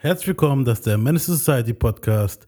Herzlich 0.00 0.28
willkommen, 0.28 0.64
das 0.64 0.78
ist 0.78 0.86
der 0.86 0.96
Menace 0.96 1.26
Society 1.26 1.74
Podcast. 1.74 2.46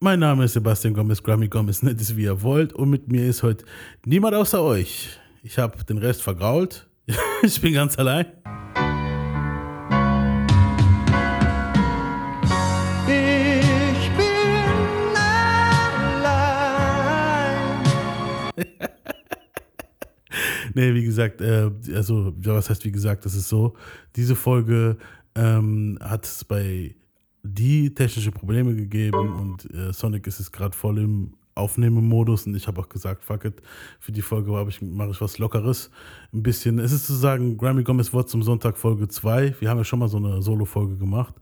Mein 0.00 0.20
Name 0.20 0.44
ist 0.44 0.52
Sebastian 0.52 0.92
Gomez, 0.92 1.22
Grammy 1.22 1.48
Gomez, 1.48 1.82
nennt 1.82 1.98
es 1.98 2.14
wie 2.14 2.24
ihr 2.24 2.42
wollt. 2.42 2.74
Und 2.74 2.90
mit 2.90 3.10
mir 3.10 3.26
ist 3.26 3.42
heute 3.42 3.64
niemand 4.04 4.34
außer 4.34 4.62
euch. 4.62 5.18
Ich 5.42 5.58
habe 5.58 5.82
den 5.82 5.96
Rest 5.96 6.20
vergrault. 6.20 6.90
ich 7.42 7.58
bin 7.58 7.72
ganz 7.72 7.98
allein. 7.98 8.26
Ich 13.06 14.10
bin 14.14 15.16
allein. 15.16 16.62
nee, 20.74 20.92
wie 20.92 21.04
gesagt, 21.04 21.40
äh, 21.40 21.70
also, 21.94 22.34
ja, 22.42 22.56
was 22.56 22.68
heißt 22.68 22.84
wie 22.84 22.92
gesagt, 22.92 23.24
das 23.24 23.34
ist 23.34 23.48
so. 23.48 23.74
Diese 24.16 24.36
Folge 24.36 24.98
ähm, 25.34 25.98
hat 26.00 26.24
es 26.24 26.44
bei 26.44 26.94
die 27.42 27.94
technische 27.94 28.32
Probleme 28.32 28.74
gegeben 28.74 29.32
und 29.32 29.74
äh, 29.74 29.92
Sonic 29.92 30.26
ist 30.26 30.40
es 30.40 30.52
gerade 30.52 30.76
voll 30.76 30.98
im 30.98 31.34
Aufnehmemodus 31.54 32.46
und 32.46 32.54
ich 32.54 32.66
habe 32.66 32.80
auch 32.80 32.88
gesagt, 32.88 33.24
fuck 33.24 33.44
it, 33.44 33.62
für 33.98 34.12
die 34.12 34.22
Folge 34.22 34.50
ich, 34.68 34.80
mache 34.82 35.10
ich 35.10 35.20
was 35.20 35.38
Lockeres. 35.38 35.90
Ein 36.32 36.42
bisschen, 36.42 36.78
es 36.78 36.92
ist 36.92 37.06
sozusagen 37.06 37.56
Grammy 37.56 37.82
Gomez 37.82 38.12
Wort 38.12 38.28
zum 38.28 38.42
Sonntag 38.42 38.78
Folge 38.78 39.08
2. 39.08 39.56
Wir 39.58 39.70
haben 39.70 39.78
ja 39.78 39.84
schon 39.84 39.98
mal 39.98 40.08
so 40.08 40.18
eine 40.18 40.42
Solo-Folge 40.42 40.96
gemacht. 40.96 41.34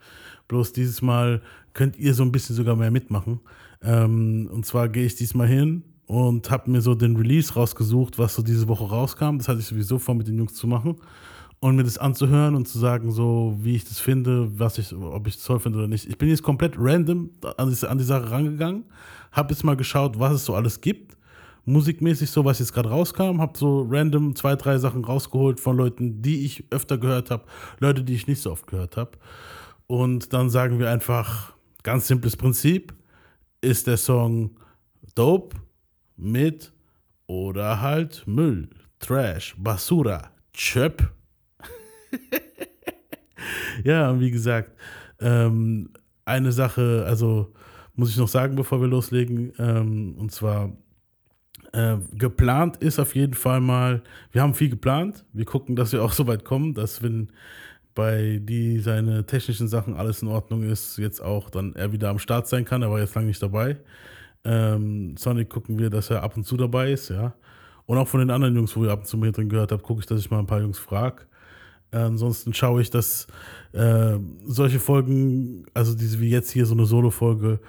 Bloß 0.48 0.73
dieses 0.73 1.02
Mal 1.02 1.42
könnt 1.75 1.97
ihr 1.98 2.14
so 2.14 2.23
ein 2.23 2.33
bisschen 2.33 2.56
sogar 2.56 2.75
mehr 2.75 2.91
mitmachen. 2.91 3.41
Ähm, 3.83 4.48
und 4.52 4.66
zwar 4.66 4.89
gehe 4.89 5.05
ich 5.05 5.14
diesmal 5.14 5.47
hin 5.47 5.84
und 6.06 6.50
habe 6.50 6.70
mir 6.70 6.80
so 6.80 6.95
den 6.95 7.16
Release 7.16 7.52
rausgesucht, 7.52 8.19
was 8.19 8.34
so 8.34 8.42
diese 8.42 8.66
Woche 8.66 8.84
rauskam. 8.84 9.39
Das 9.39 9.48
hatte 9.48 9.61
ich 9.61 9.66
sowieso 9.66 9.98
vor, 9.98 10.14
mit 10.14 10.27
den 10.27 10.39
Jungs 10.39 10.55
zu 10.55 10.66
machen 10.66 10.97
und 11.61 11.77
mir 11.77 11.85
das 11.85 11.98
anzuhören 11.98 12.55
und 12.55 12.69
zu 12.69 12.79
sagen, 12.79 13.11
so 13.11 13.57
wie 13.61 13.75
ich 13.75 13.85
das 13.85 13.98
finde, 13.98 14.59
was 14.59 14.79
ich, 14.79 14.95
ob 14.95 15.27
ich 15.27 15.37
es 15.37 15.45
toll 15.45 15.59
finde 15.59 15.79
oder 15.79 15.89
nicht. 15.89 16.07
Ich 16.07 16.19
bin 16.19 16.29
jetzt 16.29 16.43
komplett 16.43 16.75
random 16.79 17.31
an 17.57 17.71
die, 17.71 17.87
an 17.87 17.98
die 17.98 18.05
Sache 18.05 18.31
rangegangen, 18.31 18.84
habe 19.33 19.53
jetzt 19.53 19.65
mal 19.65 19.77
geschaut, 19.77 20.19
was 20.19 20.34
es 20.34 20.45
so 20.45 20.55
alles 20.55 20.81
gibt, 20.81 21.17
musikmäßig 21.65 22.31
so, 22.31 22.45
was 22.45 22.61
jetzt 22.61 22.73
gerade 22.73 22.91
rauskam, 22.91 23.41
habe 23.41 23.59
so 23.59 23.87
random 23.89 24.37
zwei, 24.37 24.55
drei 24.55 24.78
Sachen 24.78 25.05
rausgeholt 25.05 25.59
von 25.59 25.77
Leuten, 25.77 26.23
die 26.23 26.45
ich 26.45 26.65
öfter 26.70 26.97
gehört 26.97 27.31
habe, 27.31 27.45
Leute, 27.81 28.05
die 28.05 28.15
ich 28.15 28.27
nicht 28.27 28.41
so 28.41 28.53
oft 28.53 28.67
gehört 28.67 28.97
habe. 28.97 29.12
Und 29.87 30.33
dann 30.33 30.50
sagen 30.50 30.78
wir 30.78 30.91
einfach, 30.91 31.55
ganz 31.83 32.06
simples 32.06 32.37
Prinzip, 32.37 32.95
ist 33.61 33.87
der 33.89 33.97
Song 33.97 34.53
Dope 35.15 35.56
mit 36.17 36.72
oder 37.27 37.81
halt 37.81 38.22
Müll, 38.27 38.70
Trash, 39.00 39.56
Basura, 39.59 40.31
Chöp 40.53 41.17
ja, 43.84 44.19
wie 44.20 44.31
gesagt, 44.31 44.73
ähm, 45.20 45.91
eine 46.25 46.53
Sache, 46.53 47.05
also 47.06 47.53
muss 47.95 48.11
ich 48.11 48.17
noch 48.17 48.28
sagen, 48.28 48.55
bevor 48.56 48.81
wir 48.81 48.89
loslegen, 48.89 49.53
ähm, 49.59 50.15
und 50.19 50.31
zwar 50.31 50.73
äh, 51.73 51.97
geplant 52.12 52.77
ist 52.78 52.98
auf 52.98 53.15
jeden 53.15 53.34
Fall 53.34 53.61
mal, 53.61 54.03
wir 54.33 54.42
haben 54.42 54.55
viel 54.55 54.70
geplant, 54.70 55.25
wir 55.33 55.45
gucken, 55.45 55.77
dass 55.77 55.92
wir 55.92 56.03
auch 56.03 56.12
so 56.12 56.27
weit 56.27 56.45
kommen, 56.45 56.75
dass 56.75 57.03
wenn 57.03 57.31
bei 57.95 58.41
die 58.43 58.78
seine 58.78 59.27
technischen 59.27 59.67
Sachen 59.67 59.95
alles 59.97 60.22
in 60.22 60.28
Ordnung 60.28 60.62
ist, 60.62 60.98
jetzt 60.98 61.20
auch 61.20 61.50
dann 61.50 61.75
er 61.75 61.91
wieder 61.93 62.11
am 62.11 62.20
Start 62.20 62.47
sein 62.47 62.65
kann, 62.65 62.83
er 62.83 62.91
war 62.91 63.00
jetzt 63.00 63.15
lange 63.17 63.27
nicht 63.27 63.43
dabei. 63.43 63.78
Ähm, 64.45 65.17
Sonic 65.17 65.50
gucken 65.50 65.78
wir, 65.78 65.91
dass 65.91 66.11
er 66.11 66.22
ab 66.22 66.37
und 66.37 66.45
zu 66.45 66.56
dabei 66.56 66.93
ist, 66.93 67.09
ja. 67.09 67.34
Und 67.87 67.98
auch 67.98 68.06
von 68.06 68.20
den 68.20 68.31
anderen 68.31 68.55
Jungs, 68.55 68.77
wo 68.77 68.84
ihr 68.84 68.93
ab 68.93 69.00
und 69.00 69.06
zu 69.06 69.17
mit 69.17 69.37
drin 69.37 69.48
gehört 69.48 69.72
habt, 69.72 69.83
gucke 69.83 70.00
ich, 70.00 70.06
dass 70.06 70.20
ich 70.20 70.31
mal 70.31 70.39
ein 70.39 70.47
paar 70.47 70.61
Jungs 70.61 70.78
frage. 70.78 71.22
Ansonsten 71.91 72.53
schaue 72.53 72.83
ich, 72.83 72.91
dass 72.91 73.27
äh, 73.72 74.19
solche 74.47 74.78
Folgen, 74.78 75.64
also 75.75 75.94
diese 75.94 76.20
wie 76.20 76.31
jetzt 76.31 76.50
hier 76.50 76.67
so 76.67 76.75
eine 76.75 76.84
Solo-Folge, 76.84 77.61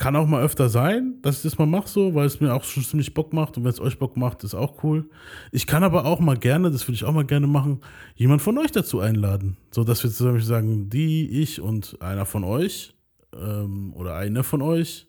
kann 0.00 0.16
auch 0.16 0.26
mal 0.26 0.42
öfter 0.42 0.70
sein, 0.70 1.18
dass 1.20 1.36
ich 1.36 1.42
das 1.42 1.58
mal 1.58 1.66
mache, 1.66 1.86
so, 1.86 2.14
weil 2.14 2.26
es 2.26 2.40
mir 2.40 2.54
auch 2.54 2.64
schon 2.64 2.82
ziemlich 2.82 3.12
Bock 3.12 3.34
macht 3.34 3.58
und 3.58 3.64
wenn 3.64 3.70
es 3.70 3.80
euch 3.80 3.98
Bock 3.98 4.16
macht, 4.16 4.42
ist 4.44 4.54
auch 4.54 4.82
cool. 4.82 5.10
Ich 5.52 5.66
kann 5.66 5.84
aber 5.84 6.06
auch 6.06 6.20
mal 6.20 6.38
gerne, 6.38 6.70
das 6.70 6.88
würde 6.88 6.94
ich 6.94 7.04
auch 7.04 7.12
mal 7.12 7.26
gerne 7.26 7.46
machen, 7.46 7.80
jemand 8.14 8.40
von 8.40 8.56
euch 8.56 8.72
dazu 8.72 9.00
einladen. 9.00 9.58
So 9.70 9.84
dass 9.84 10.02
wir 10.02 10.10
zusammen 10.10 10.40
sagen, 10.40 10.88
die, 10.88 11.28
ich 11.28 11.60
und 11.60 12.00
einer 12.00 12.24
von 12.24 12.44
euch 12.44 12.94
ähm, 13.36 13.92
oder 13.92 14.16
eine 14.16 14.42
von 14.42 14.62
euch 14.62 15.06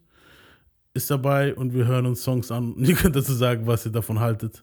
ist 0.93 1.09
dabei 1.09 1.55
und 1.55 1.73
wir 1.73 1.87
hören 1.87 2.05
uns 2.05 2.21
Songs 2.21 2.51
an 2.51 2.73
und 2.73 2.85
ihr 2.87 2.95
könnt 2.95 3.15
dazu 3.15 3.33
sagen, 3.33 3.65
was 3.67 3.85
ihr 3.85 3.93
davon 3.93 4.19
haltet. 4.19 4.61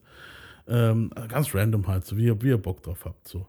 Ähm, 0.67 1.11
ganz 1.29 1.55
random 1.55 1.87
halt, 1.87 2.05
so 2.05 2.19
wie, 2.19 2.31
wie 2.43 2.49
ihr 2.49 2.59
Bock 2.59 2.83
drauf 2.83 3.07
habt. 3.07 3.27
So 3.27 3.47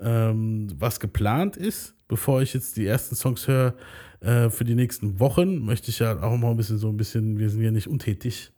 ähm, 0.00 0.68
was 0.78 1.00
geplant 1.00 1.56
ist, 1.56 1.94
bevor 2.08 2.42
ich 2.42 2.54
jetzt 2.54 2.76
die 2.76 2.86
ersten 2.86 3.14
Songs 3.14 3.46
höre 3.46 3.74
äh, 4.20 4.50
für 4.50 4.64
die 4.64 4.74
nächsten 4.74 5.20
Wochen, 5.20 5.58
möchte 5.58 5.90
ich 5.90 5.98
ja 5.98 6.20
auch 6.22 6.36
mal 6.36 6.50
ein 6.50 6.56
bisschen 6.56 6.78
so 6.78 6.88
ein 6.88 6.96
bisschen, 6.96 7.38
wir 7.38 7.50
sind 7.50 7.62
ja 7.62 7.70
nicht 7.70 7.88
untätig. 7.88 8.52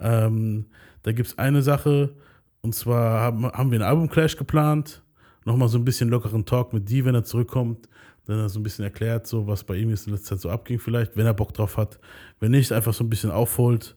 Ähm, 0.00 0.66
da 1.02 1.12
gibt 1.12 1.28
es 1.28 1.38
eine 1.38 1.62
Sache, 1.62 2.14
und 2.62 2.74
zwar 2.74 3.20
haben, 3.20 3.44
haben 3.44 3.70
wir 3.70 3.80
einen 3.80 3.88
Album-Clash 3.88 4.36
geplant. 4.36 5.02
Nochmal 5.44 5.68
so 5.68 5.78
ein 5.78 5.84
bisschen 5.84 6.08
lockeren 6.08 6.44
Talk 6.46 6.72
mit 6.72 6.88
die, 6.88 7.04
wenn 7.04 7.14
er 7.14 7.24
zurückkommt. 7.24 7.88
Dann 8.26 8.38
er 8.38 8.48
so 8.48 8.60
ein 8.60 8.62
bisschen 8.62 8.84
erklärt, 8.84 9.26
so 9.26 9.48
was 9.48 9.64
bei 9.64 9.76
ihm 9.76 9.90
jetzt 9.90 10.06
in 10.06 10.12
letzter 10.12 10.36
Zeit 10.36 10.42
so 10.42 10.50
abging, 10.50 10.78
vielleicht, 10.78 11.16
wenn 11.16 11.26
er 11.26 11.34
Bock 11.34 11.52
drauf 11.52 11.76
hat. 11.76 11.98
Wenn 12.38 12.52
nicht, 12.52 12.70
einfach 12.70 12.94
so 12.94 13.02
ein 13.02 13.10
bisschen 13.10 13.32
aufholt, 13.32 13.96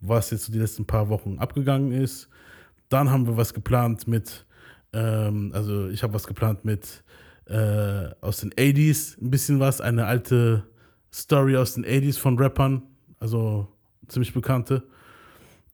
was 0.00 0.30
jetzt 0.30 0.46
so 0.46 0.52
die 0.52 0.58
letzten 0.58 0.86
paar 0.86 1.10
Wochen 1.10 1.38
abgegangen 1.38 1.92
ist. 1.92 2.28
Dann 2.88 3.10
haben 3.10 3.26
wir 3.26 3.36
was 3.36 3.52
geplant 3.52 4.08
mit 4.08 4.46
ähm, 4.92 5.52
also 5.54 5.88
ich 5.88 6.02
habe 6.02 6.14
was 6.14 6.26
geplant 6.26 6.64
mit 6.64 7.02
äh, 7.46 8.10
aus 8.20 8.40
den 8.40 8.52
80s, 8.52 9.20
ein 9.20 9.30
bisschen 9.30 9.60
was, 9.60 9.80
eine 9.80 10.06
alte 10.06 10.64
Story 11.12 11.56
aus 11.56 11.74
den 11.74 11.84
80s 11.84 12.18
von 12.18 12.38
Rappern, 12.38 12.82
also 13.20 13.68
ziemlich 14.08 14.32
bekannte. 14.32 14.82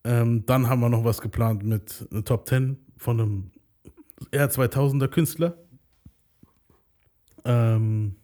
Ähm, 0.04 0.44
dann 0.46 0.68
haben 0.68 0.80
wir 0.80 0.88
noch 0.88 1.04
was 1.04 1.20
geplant 1.20 1.64
mit 1.64 2.06
einer 2.10 2.24
Top 2.24 2.46
10 2.48 2.76
von 2.96 3.20
einem 3.20 3.50
eher 4.30 4.50
2000er 4.50 5.08
Künstler. 5.08 5.56
Ähm, 7.44 8.16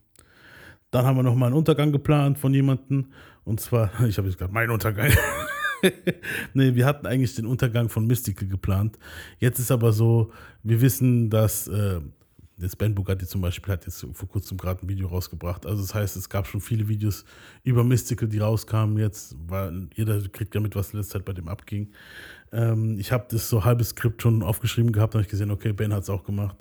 dann 0.91 1.05
haben 1.05 1.17
wir 1.17 1.23
noch 1.23 1.35
mal 1.35 1.47
einen 1.47 1.55
Untergang 1.55 1.93
geplant 1.93 2.39
von 2.39 2.53
jemandem. 2.53 3.13
Und 3.45 3.61
zwar, 3.61 3.91
ich 4.07 4.19
habe 4.19 4.29
jetzt 4.29 4.39
gerade 4.39 4.53
meinen 4.53 4.71
Untergang. 4.71 5.11
nee, 6.55 6.75
wir 6.75 6.87
hatten 6.87 7.07
eigentlich 7.07 7.35
den 7.35 7.47
Untergang 7.47 7.89
von 7.89 8.07
Mystical 8.07 8.49
geplant. 8.49 8.99
Jetzt 9.39 9.59
ist 9.59 9.71
aber 9.71 9.93
so, 9.93 10.33
wir 10.63 10.81
wissen, 10.81 11.31
dass 11.31 11.69
äh, 11.69 12.01
jetzt 12.59 12.79
Ben 12.79 12.95
Bugatti 12.95 13.27
zum 13.27 13.41
Beispiel 13.41 13.73
hat 13.73 13.87
jetzt 13.87 14.07
vor 14.13 14.29
kurzem 14.29 14.57
gerade 14.59 14.85
ein 14.85 14.89
Video 14.89 15.09
rausgebracht. 15.09 15.67
Also 15.67 15.83
das 15.83 15.95
heißt, 15.95 16.17
es 16.17 16.29
gab 16.29 16.47
schon 16.47 16.61
viele 16.61 16.89
Videos 16.89 17.25
über 17.63 17.85
Mystical, 17.85 18.29
die 18.29 18.39
rauskamen 18.39 18.99
jetzt, 18.99 19.37
weil 19.47 19.89
jeder 19.95 20.21
kriegt 20.29 20.55
ja 20.55 20.61
mit, 20.61 20.77
was 20.77 20.93
in 20.93 20.99
letzter 20.99 21.19
Zeit 21.19 21.25
bei 21.25 21.33
dem 21.33 21.49
abging. 21.49 21.91
Ähm, 22.53 22.99
ich 22.99 23.13
habe 23.13 23.27
das 23.31 23.49
so 23.49 23.65
halbes 23.65 23.91
Skript 23.91 24.23
schon 24.23 24.43
aufgeschrieben 24.43 24.93
gehabt, 24.93 25.15
habe 25.15 25.23
ich 25.23 25.31
gesehen, 25.31 25.51
okay, 25.51 25.73
Ben 25.73 25.93
hat 25.93 26.03
es 26.03 26.11
auch 26.11 26.25
gemacht. 26.25 26.57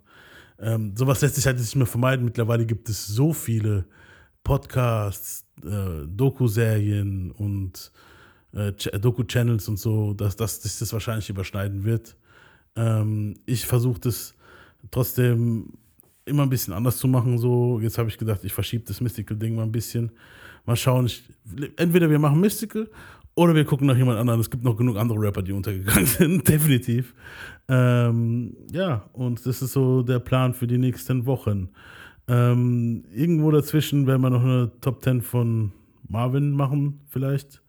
Ähm, 0.60 0.96
sowas 0.96 1.22
lässt 1.22 1.36
sich 1.36 1.46
halt 1.46 1.58
nicht 1.58 1.76
mehr 1.76 1.86
vermeiden. 1.86 2.26
Mittlerweile 2.26 2.66
gibt 2.66 2.90
es 2.90 3.08
so 3.08 3.34
viele 3.34 3.86
Podcasts, 4.44 5.46
äh, 5.64 6.06
Doku-Serien 6.08 7.32
und 7.32 7.92
äh, 8.54 8.72
Doku-Channels 8.72 9.68
und 9.68 9.78
so, 9.78 10.14
dass, 10.14 10.36
dass 10.36 10.62
sich 10.62 10.80
das 10.80 10.94
wahrscheinlich 10.94 11.30
überschneiden 11.30 11.84
wird. 11.84 12.16
Ähm, 12.76 13.36
ich 13.46 13.66
versuche 13.66 14.00
das 14.00 14.36
trotzdem 14.92 15.74
immer 16.26 16.44
ein 16.44 16.50
bisschen 16.50 16.74
anders 16.74 16.98
zu 16.98 17.08
machen. 17.08 17.38
So, 17.38 17.80
jetzt 17.82 17.98
habe 17.98 18.10
ich 18.10 18.18
gedacht, 18.18 18.44
ich 18.44 18.54
verschiebe 18.54 18.86
das 18.86 19.02
Mystical-Ding 19.02 19.56
mal 19.56 19.64
ein 19.64 19.72
bisschen. 19.72 20.12
Mal 20.66 20.76
schauen. 20.76 21.08
Ich, 21.08 21.24
entweder 21.78 22.10
wir 22.10 22.20
machen 22.20 22.40
Mystical 22.40 22.90
oder 23.36 23.56
wir 23.56 23.66
gucken 23.66 23.88
nach 23.88 23.98
jemand 23.98 24.20
anderen. 24.20 24.40
Es 24.40 24.50
gibt 24.50 24.64
noch 24.64 24.78
genug 24.78 24.98
andere 24.98 25.20
Rapper, 25.20 25.42
die 25.42 25.54
untergegangen 25.54 26.06
sind, 26.08 26.48
definitiv. 26.48 27.14
Ähm, 27.68 28.56
ja, 28.72 29.10
und 29.14 29.46
das 29.46 29.62
ist 29.62 29.74
so 29.74 30.04
der 30.04 30.20
Plan 30.20 30.54
für 30.54 30.68
die 30.68 30.78
nächsten 30.78 31.26
Wochen. 31.26 31.70
Ähm, 32.28 33.06
irgendwo 33.12 33.50
dazwischen 33.52 34.06
werden 34.06 34.22
wir 34.22 34.30
noch 34.30 34.44
eine 34.44 34.72
Top 34.82 35.04
10 35.04 35.22
von 35.22 35.72
Marvin 36.08 36.52
machen, 36.52 37.00
vielleicht. 37.08 37.62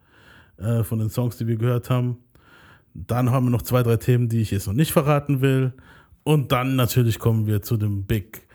Äh, 0.61 0.85
von 0.85 0.99
den 0.99 1.09
Songs, 1.09 1.39
die 1.39 1.47
wir 1.47 1.57
gehört 1.57 1.89
haben. 1.89 2.19
Dann 2.93 3.31
haben 3.31 3.47
wir 3.47 3.51
noch 3.51 3.63
zwei, 3.63 3.83
drei 3.83 3.97
Themen, 3.97 4.29
die 4.29 4.41
ich 4.41 4.51
jetzt 4.51 4.67
noch 4.67 4.75
nicht 4.75 4.93
verraten 4.93 5.41
will. 5.41 5.73
Und 6.23 6.53
dann 6.53 6.77
natürlich 6.77 7.19
kommen 7.19 7.47
wir 7.47 7.63
zu 7.63 7.79
dem 7.79 8.05
Big, 8.05 8.47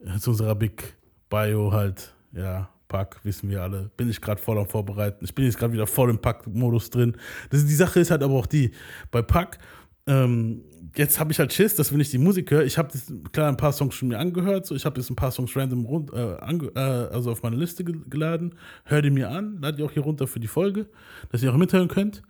äh, 0.00 0.18
zu 0.18 0.30
unserer 0.30 0.54
Big 0.54 0.96
Bio 1.30 1.72
halt. 1.72 2.14
Ja, 2.32 2.68
Pack, 2.88 3.20
wissen 3.24 3.48
wir 3.48 3.62
alle. 3.62 3.90
Bin 3.96 4.10
ich 4.10 4.20
gerade 4.20 4.40
voll 4.40 4.58
am 4.58 4.66
Vorbereiten. 4.66 5.24
Ich 5.24 5.34
bin 5.34 5.46
jetzt 5.46 5.58
gerade 5.58 5.72
wieder 5.72 5.86
voll 5.86 6.10
im 6.10 6.18
Pack-Modus 6.18 6.90
drin. 6.90 7.16
Das, 7.48 7.64
die 7.64 7.74
Sache 7.74 8.00
ist 8.00 8.10
halt 8.10 8.22
aber 8.22 8.34
auch 8.34 8.46
die, 8.46 8.72
bei 9.10 9.22
Pack, 9.22 9.58
ähm, 10.06 10.62
jetzt 10.96 11.18
habe 11.18 11.32
ich 11.32 11.38
halt 11.38 11.52
Schiss, 11.52 11.74
dass 11.74 11.92
wenn 11.92 12.00
ich 12.00 12.10
die 12.10 12.18
Musik 12.18 12.50
höre, 12.50 12.64
ich 12.64 12.78
habe 12.78 12.90
klar 13.32 13.48
ein 13.48 13.56
paar 13.56 13.72
Songs 13.72 13.94
schon 13.94 14.08
mir 14.08 14.18
angehört, 14.18 14.66
so 14.66 14.74
ich 14.74 14.84
habe 14.84 15.00
jetzt 15.00 15.10
ein 15.10 15.16
paar 15.16 15.30
Songs 15.30 15.56
random 15.56 15.84
rund, 15.84 16.12
äh, 16.12 16.36
äh, 16.36 16.78
also 16.78 17.32
auf 17.32 17.42
meine 17.42 17.56
Liste 17.56 17.84
geladen, 17.84 18.54
hör 18.84 19.02
die 19.02 19.10
mir 19.10 19.30
an, 19.30 19.58
lade 19.60 19.76
die 19.76 19.82
auch 19.82 19.90
hier 19.90 20.02
runter 20.02 20.26
für 20.26 20.40
die 20.40 20.46
Folge, 20.46 20.86
dass 21.30 21.42
ihr 21.42 21.52
auch 21.52 21.56
mithören 21.56 21.88
könnt. 21.88 22.22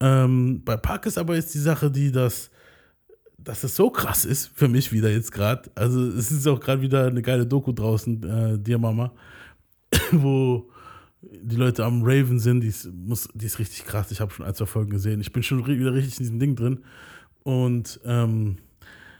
Ähm, 0.00 0.62
bei 0.64 0.76
Park 0.76 1.06
ist 1.06 1.18
aber 1.18 1.36
jetzt 1.36 1.54
die 1.54 1.58
Sache, 1.58 1.90
die 1.90 2.10
das, 2.10 2.50
dass 3.38 3.62
es 3.62 3.76
so 3.76 3.90
krass 3.90 4.24
ist 4.24 4.50
für 4.54 4.68
mich 4.68 4.92
wieder 4.92 5.10
jetzt 5.10 5.32
gerade. 5.32 5.70
Also 5.74 6.04
es 6.06 6.32
ist 6.32 6.46
auch 6.48 6.60
gerade 6.60 6.82
wieder 6.82 7.06
eine 7.06 7.22
geile 7.22 7.46
Doku 7.46 7.72
draußen, 7.72 8.22
äh, 8.22 8.58
Dear 8.58 8.78
Mama, 8.78 9.12
wo 10.12 10.71
die 11.22 11.56
Leute 11.56 11.84
am 11.84 12.02
Raven 12.02 12.38
sind, 12.38 12.60
die 12.60 12.68
ist, 12.68 12.92
muss, 12.92 13.28
die 13.34 13.46
ist 13.46 13.58
richtig 13.58 13.84
krass. 13.84 14.10
Ich 14.10 14.20
habe 14.20 14.32
schon 14.32 14.44
ein, 14.44 14.54
zwei 14.54 14.66
Folgen 14.66 14.90
gesehen. 14.90 15.20
Ich 15.20 15.32
bin 15.32 15.42
schon 15.42 15.66
wieder 15.66 15.94
richtig 15.94 16.18
in 16.18 16.24
diesem 16.24 16.38
Ding 16.40 16.56
drin. 16.56 16.80
Und 17.44 18.00
ähm, 18.04 18.58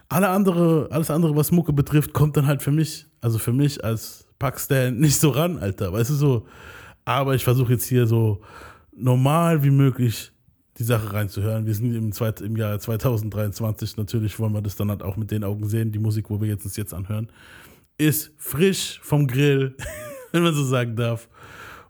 alle 0.08 0.28
andere, 0.28 0.88
alles 0.90 1.10
andere, 1.10 1.34
was 1.36 1.52
Mucke 1.52 1.72
betrifft, 1.72 2.12
kommt 2.12 2.36
dann 2.36 2.46
halt 2.46 2.62
für 2.62 2.72
mich, 2.72 3.06
also 3.20 3.38
für 3.38 3.52
mich 3.52 3.84
als 3.84 4.26
Packstan 4.38 4.98
nicht 4.98 5.18
so 5.18 5.30
ran, 5.30 5.58
Alter. 5.58 5.92
Weißt 5.92 6.10
du 6.10 6.14
so? 6.14 6.46
Aber 7.04 7.34
ich 7.34 7.44
versuche 7.44 7.72
jetzt 7.72 7.86
hier 7.86 8.06
so 8.06 8.40
normal 8.94 9.62
wie 9.62 9.70
möglich 9.70 10.32
die 10.78 10.84
Sache 10.84 11.12
reinzuhören. 11.12 11.66
Wir 11.66 11.74
sind 11.74 11.94
im, 11.94 12.12
zweit, 12.12 12.40
im 12.40 12.56
Jahr 12.56 12.78
2023, 12.78 13.96
natürlich 13.96 14.38
wollen 14.38 14.52
wir 14.52 14.62
das 14.62 14.76
dann 14.76 14.90
halt 14.90 15.02
auch 15.02 15.16
mit 15.16 15.30
den 15.30 15.44
Augen 15.44 15.68
sehen. 15.68 15.92
Die 15.92 15.98
Musik, 15.98 16.30
wo 16.30 16.40
wir 16.40 16.48
jetzt 16.48 16.64
uns 16.64 16.76
jetzt 16.76 16.94
anhören, 16.94 17.28
ist 17.98 18.32
frisch 18.38 19.00
vom 19.02 19.26
Grill, 19.26 19.76
wenn 20.32 20.42
man 20.42 20.54
so 20.54 20.64
sagen 20.64 20.96
darf. 20.96 21.28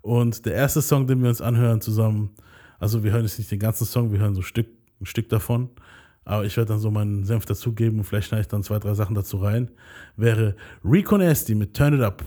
Und 0.03 0.45
der 0.47 0.55
erste 0.55 0.83
Song, 0.83 1.07
den 1.07 1.23
wir 1.23 1.29
uns 1.29 1.41
anhören 1.41 1.81
zusammen, 1.81 2.35
also 2.79 3.05
wir 3.05 3.13
hören 3.13 3.23
jetzt 3.23 3.39
nicht 3.39 3.51
den 3.51 3.61
ganzen 3.61 3.87
Song, 3.87 4.13
wir 4.13 4.19
hören 4.19 4.35
so 4.35 4.41
ein 4.41 4.45
Stück, 4.45 4.67
ein 5.01 5.07
Stück 5.07 5.29
davon. 5.29 5.71
Aber 6.25 6.45
ich 6.45 6.57
werde 6.57 6.69
dann 6.69 6.79
so 6.79 6.91
meinen 6.91 7.25
Senf 7.25 7.47
dazugeben 7.47 7.99
und 7.99 8.05
vielleicht 8.05 8.29
schneide 8.29 8.43
ich 8.43 8.49
dann 8.49 8.63
zwei, 8.63 8.79
drei 8.79 8.95
Sachen 8.95 9.15
dazu 9.15 9.39
rein. 9.39 9.71
Wäre 10.17 10.57
Rico 10.85 11.17
Nasty 11.17 11.55
mit 11.55 11.75
Turn 11.75 11.95
It 11.95 12.03
Up. 12.03 12.23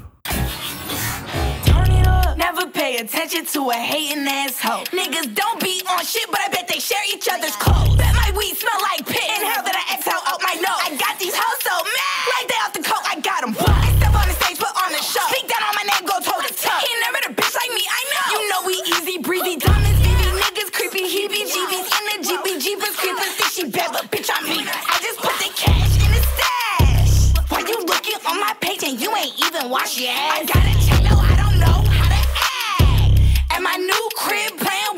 pay 2.85 2.97
attention 2.97 3.45
to 3.45 3.71
a 3.71 3.73
hating 3.73 4.27
asshole. 4.27 4.83
Niggas 4.93 5.33
don't 5.33 5.59
be 5.59 5.81
on 5.89 6.03
shit, 6.05 6.29
but 6.29 6.39
I 6.39 6.49
bet 6.49 6.67
they 6.67 6.79
share 6.79 7.01
each 7.13 7.27
other's 7.27 7.55
clothes. 7.55 7.95
Bet 7.95 8.13
my 8.13 8.29
weed 8.37 8.55
smell 8.61 8.79
like 8.91 9.05
piss. 9.07 9.25
Inhale 9.37 9.63
that 9.65 9.77
I 9.81 9.95
exhale 9.95 10.21
out 10.29 10.39
my 10.43 10.55
nose. 10.61 10.81
I 10.85 10.95
got 10.95 11.17
these 11.17 11.33
hoes 11.33 11.64
wash 22.95 23.11
your 23.11 23.27
ass? 23.27 24.85
I 24.87 24.99
just 25.01 25.19
put 25.19 25.35
the 25.39 25.49
cash 25.55 25.95
in 26.05 26.11
the 26.11 26.21
stash. 26.33 27.49
Why 27.49 27.59
you 27.59 27.77
looking 27.85 28.19
on 28.27 28.39
my 28.39 28.53
page 28.61 28.83
and 28.83 28.99
you 28.99 29.15
ain't 29.15 29.33
even 29.45 29.69
washed 29.69 29.99
yet? 29.99 30.15
I 30.15 30.45
got 30.45 30.63
a 30.63 31.03
no, 31.03 31.17
I 31.19 31.35
don't 31.35 31.59
know 31.59 31.89
how 31.89 32.07
to 32.07 32.21
act. 32.79 33.21
At 33.51 33.61
my 33.61 33.75
new 33.75 34.09
crib, 34.15 34.57
playing 34.57 34.94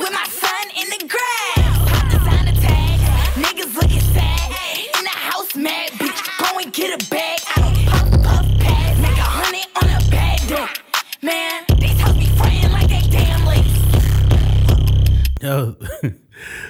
Ja, 15.48 15.78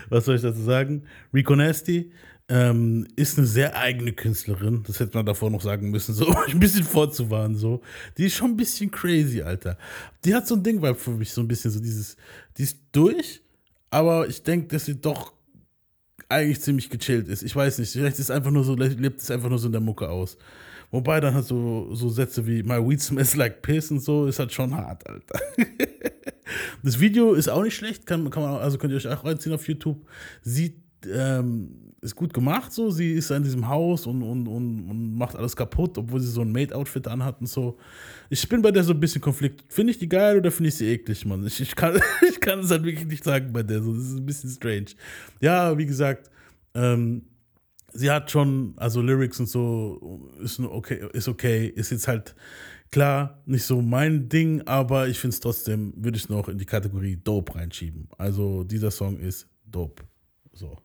was 0.10 0.26
soll 0.26 0.36
ich 0.36 0.44
dazu 0.44 0.62
sagen? 0.62 1.02
Rico 1.34 1.56
Nasty 1.56 2.12
ähm, 2.48 3.08
ist 3.16 3.40
eine 3.40 3.48
sehr 3.48 3.76
eigene 3.76 4.14
Künstlerin. 4.14 4.84
Das 4.86 5.00
hätte 5.00 5.18
man 5.18 5.26
davor 5.26 5.50
noch 5.50 5.64
sagen 5.64 5.90
müssen, 5.90 6.14
so 6.14 6.28
ein 6.48 6.60
bisschen 6.60 6.84
vorzuwarnen. 6.84 7.58
So. 7.58 7.82
Die 8.18 8.26
ist 8.28 8.36
schon 8.36 8.52
ein 8.52 8.58
bisschen 8.58 8.92
crazy, 8.92 9.42
Alter. 9.42 9.80
Die 10.24 10.36
hat 10.36 10.48
so 10.48 10.54
ein 10.54 10.62
Ding, 10.62 10.80
weil 10.80 10.94
für 10.94 11.10
mich 11.10 11.32
so 11.32 11.42
ein 11.42 11.48
bisschen 11.48 11.72
so 11.72 11.80
dieses, 11.80 12.18
die 12.56 12.64
ist 12.64 12.78
durch, 12.92 13.42
aber 13.90 14.28
ich 14.28 14.44
denke, 14.44 14.68
dass 14.68 14.86
sie 14.86 15.02
doch 15.02 15.34
eigentlich 16.30 16.62
ziemlich 16.62 16.92
gechillt 16.92 17.28
ist. 17.30 17.42
Ich 17.42 17.56
weiß 17.56 17.80
nicht, 17.80 17.92
vielleicht 17.92 18.20
ist 18.20 18.30
einfach 18.30 18.52
nur 18.52 18.64
so, 18.64 18.76
lebt 18.76 19.22
es 19.22 19.32
einfach 19.32 19.50
nur 19.50 19.58
so 19.58 19.68
in 19.68 19.72
der 19.72 19.82
Mucke 19.82 20.08
aus. 20.08 20.38
Wobei 20.92 21.20
dann 21.20 21.34
hat 21.34 21.46
so, 21.46 21.94
so 21.94 22.10
Sätze 22.10 22.48
wie 22.48 22.64
My 22.64 22.78
weed 22.78 23.02
smells 23.02 23.36
like 23.36 23.62
piss 23.62 23.92
und 23.92 24.00
so, 24.00 24.26
ist 24.28 24.40
halt 24.40 24.54
schon 24.54 24.76
hart, 24.76 25.08
Alter. 25.08 25.40
das 26.84 27.00
Video 27.00 27.34
ist 27.34 27.50
auch 27.50 27.64
nicht 27.64 27.76
schlecht, 27.76 28.06
kann, 28.06 28.30
kann 28.30 28.44
man, 28.44 28.56
also 28.56 28.78
könnt 28.78 28.92
ihr 28.92 28.98
euch 28.98 29.08
auch 29.08 29.26
reinziehen 29.26 29.54
auf 29.54 29.68
YouTube. 29.68 30.08
Sieht, 30.42 30.82
ähm, 31.06 31.88
ist 32.02 32.16
gut 32.16 32.34
gemacht 32.34 32.72
so. 32.72 32.90
Sie 32.90 33.14
ist 33.14 33.32
in 33.32 33.44
diesem 33.44 33.68
Haus 33.68 34.06
und, 34.06 34.22
und, 34.22 34.48
und, 34.48 34.90
und 34.90 35.18
macht 35.18 35.36
alles 35.36 35.56
kaputt, 35.56 35.98
obwohl 35.98 36.20
sie 36.20 36.30
so 36.30 36.42
ein 36.42 36.52
Maid-Outfit 36.52 37.08
anhat 37.08 37.42
und 37.42 37.48
so. 37.48 37.78
Ich 38.30 38.48
bin 38.48 38.62
bei 38.62 38.72
der 38.72 38.84
so 38.84 38.94
ein 38.94 39.00
bisschen 39.00 39.22
Konflikt. 39.22 39.64
Finde 39.68 39.92
ich 39.92 39.98
die 39.98 40.10
geil 40.10 40.38
oder 40.38 40.52
finde 40.52 40.70
ich 40.70 40.76
sie 40.76 40.88
eklig, 40.88 41.26
Mann? 41.26 41.46
Ich, 41.46 41.60
ich, 41.60 41.76
kann, 41.76 42.00
ich 42.30 42.40
kann 42.40 42.60
es 42.60 42.72
halt 42.72 42.84
wirklich 42.84 43.08
nicht 43.08 43.24
sagen 43.24 43.52
bei 43.52 43.64
der. 43.64 43.82
So. 43.82 43.94
Das 43.94 44.04
ist 44.04 44.18
ein 44.18 44.26
bisschen 44.26 44.50
strange. 44.50 44.86
Ja, 45.42 45.78
wie 45.78 45.86
gesagt, 45.86 46.30
ähm, 46.74 47.24
sie 47.98 48.12
hat 48.12 48.32
schon, 48.32 48.74
also 48.78 49.02
Lyrics 49.02 49.40
und 49.40 49.48
so, 49.48 50.30
ist 50.42 50.60
okay, 50.60 51.08
ist 51.14 51.28
okay, 51.28 51.68
ist 51.68 51.92
jetzt 51.92 52.08
halt 52.08 52.36
klar 52.92 53.42
nicht 53.46 53.64
so 53.64 53.82
mein 53.82 54.30
Ding, 54.30 54.62
aber 54.66 55.08
ich 55.08 55.20
finde 55.20 55.34
es 55.34 55.40
trotzdem, 55.40 55.94
würde 55.98 56.18
ich 56.18 56.30
noch 56.30 56.48
in 56.48 56.58
die 56.58 56.66
Kategorie 56.66 57.18
Dope 57.18 57.56
reinschieben. 57.56 58.08
Also 58.18 58.64
dieser 58.64 58.92
Song 58.92 59.20
ist 59.20 59.48
Dope. 59.66 60.04
So. 60.54 60.78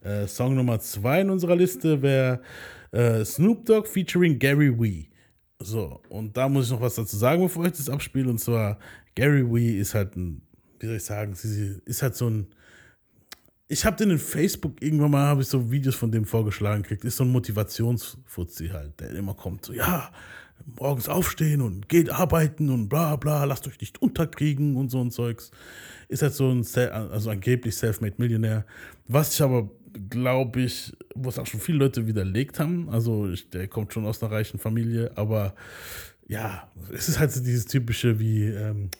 Äh, 0.00 0.26
Song 0.26 0.54
Nummer 0.54 0.78
zwei 0.80 1.20
in 1.22 1.30
unserer 1.30 1.56
Liste 1.56 2.02
wäre 2.02 2.42
äh, 2.90 3.24
Snoop 3.24 3.64
Dogg 3.66 3.88
featuring 3.88 4.38
Gary 4.38 4.78
Wee. 4.78 5.08
So, 5.58 6.02
und 6.08 6.36
da 6.36 6.48
muss 6.48 6.66
ich 6.66 6.72
noch 6.72 6.80
was 6.80 6.96
dazu 6.96 7.16
sagen, 7.16 7.42
bevor 7.42 7.64
ich 7.64 7.72
das 7.72 7.88
abspiele. 7.88 8.28
Und 8.28 8.38
zwar, 8.38 8.78
Gary 9.14 9.44
Wee 9.50 9.78
ist 9.78 9.94
halt 9.94 10.16
ein, 10.16 10.42
wie 10.80 10.86
soll 10.86 10.96
ich 10.96 11.04
sagen, 11.04 11.32
ist 11.32 12.02
halt 12.02 12.16
so 12.16 12.28
ein, 12.28 12.46
ich 13.72 13.86
habe 13.86 13.96
den 13.96 14.10
in 14.10 14.18
Facebook 14.18 14.82
irgendwann 14.82 15.12
mal, 15.12 15.26
habe 15.28 15.40
ich 15.40 15.48
so 15.48 15.70
Videos 15.70 15.94
von 15.94 16.12
dem 16.12 16.26
vorgeschlagen 16.26 16.82
gekriegt. 16.82 17.04
Ist 17.04 17.16
so 17.16 17.24
ein 17.24 17.32
Motivationsfuzzi 17.32 18.68
halt, 18.68 19.00
der 19.00 19.12
immer 19.12 19.32
kommt, 19.32 19.64
so, 19.64 19.72
ja, 19.72 20.10
morgens 20.78 21.08
aufstehen 21.08 21.62
und 21.62 21.88
geht 21.88 22.10
arbeiten 22.10 22.68
und 22.68 22.90
bla 22.90 23.16
bla, 23.16 23.44
lasst 23.44 23.66
euch 23.66 23.80
nicht 23.80 24.02
unterkriegen 24.02 24.76
und 24.76 24.90
so 24.90 25.00
ein 25.00 25.10
Zeugs. 25.10 25.52
Ist 26.08 26.20
halt 26.20 26.34
so 26.34 26.50
ein, 26.50 26.66
also 26.92 27.30
angeblich 27.30 27.74
Selfmade 27.74 28.16
Millionär. 28.18 28.66
Was 29.08 29.32
ich 29.32 29.40
aber, 29.40 29.70
glaube 30.10 30.60
ich, 30.60 30.94
wo 31.14 31.30
es 31.30 31.38
auch 31.38 31.46
schon 31.46 31.60
viele 31.60 31.78
Leute 31.78 32.06
widerlegt 32.06 32.60
haben. 32.60 32.90
Also 32.90 33.30
ich, 33.30 33.48
der 33.48 33.68
kommt 33.68 33.94
schon 33.94 34.04
aus 34.04 34.22
einer 34.22 34.32
reichen 34.32 34.58
Familie, 34.58 35.12
aber 35.14 35.54
ja, 36.28 36.70
es 36.92 37.08
ist 37.08 37.18
halt 37.18 37.32
so 37.32 37.42
dieses 37.42 37.64
typische 37.64 38.20
wie, 38.20 38.44
ähm, 38.44 38.90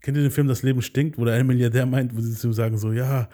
kennt 0.00 0.16
ihr 0.16 0.24
den 0.24 0.32
Film 0.32 0.48
Das 0.48 0.64
Leben 0.64 0.82
stinkt, 0.82 1.16
wo 1.16 1.24
der 1.24 1.34
ein 1.34 1.46
Milliardär 1.46 1.86
meint, 1.86 2.16
wo 2.16 2.20
sie 2.20 2.34
zu 2.34 2.48
ihm 2.48 2.52
sagen 2.54 2.76
so, 2.76 2.92
ja, 2.92 3.28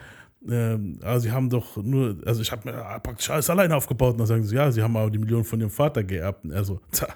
ähm, 0.48 0.98
aber 1.02 1.20
sie 1.20 1.32
haben 1.32 1.50
doch 1.50 1.76
nur, 1.76 2.16
also 2.24 2.42
ich 2.42 2.52
habe 2.52 2.70
mir 2.70 3.00
praktisch 3.02 3.30
alles 3.30 3.50
alleine 3.50 3.74
aufgebaut. 3.76 4.12
Und 4.12 4.18
dann 4.18 4.26
sagen 4.26 4.44
sie, 4.44 4.54
ja, 4.54 4.70
sie 4.70 4.82
haben 4.82 4.96
aber 4.96 5.10
die 5.10 5.18
Millionen 5.18 5.44
von 5.44 5.60
ihrem 5.60 5.70
Vater 5.70 6.04
geerbt. 6.04 6.44
Und 6.44 6.52
er 6.52 6.64
so, 6.64 6.80
tja, 6.92 7.08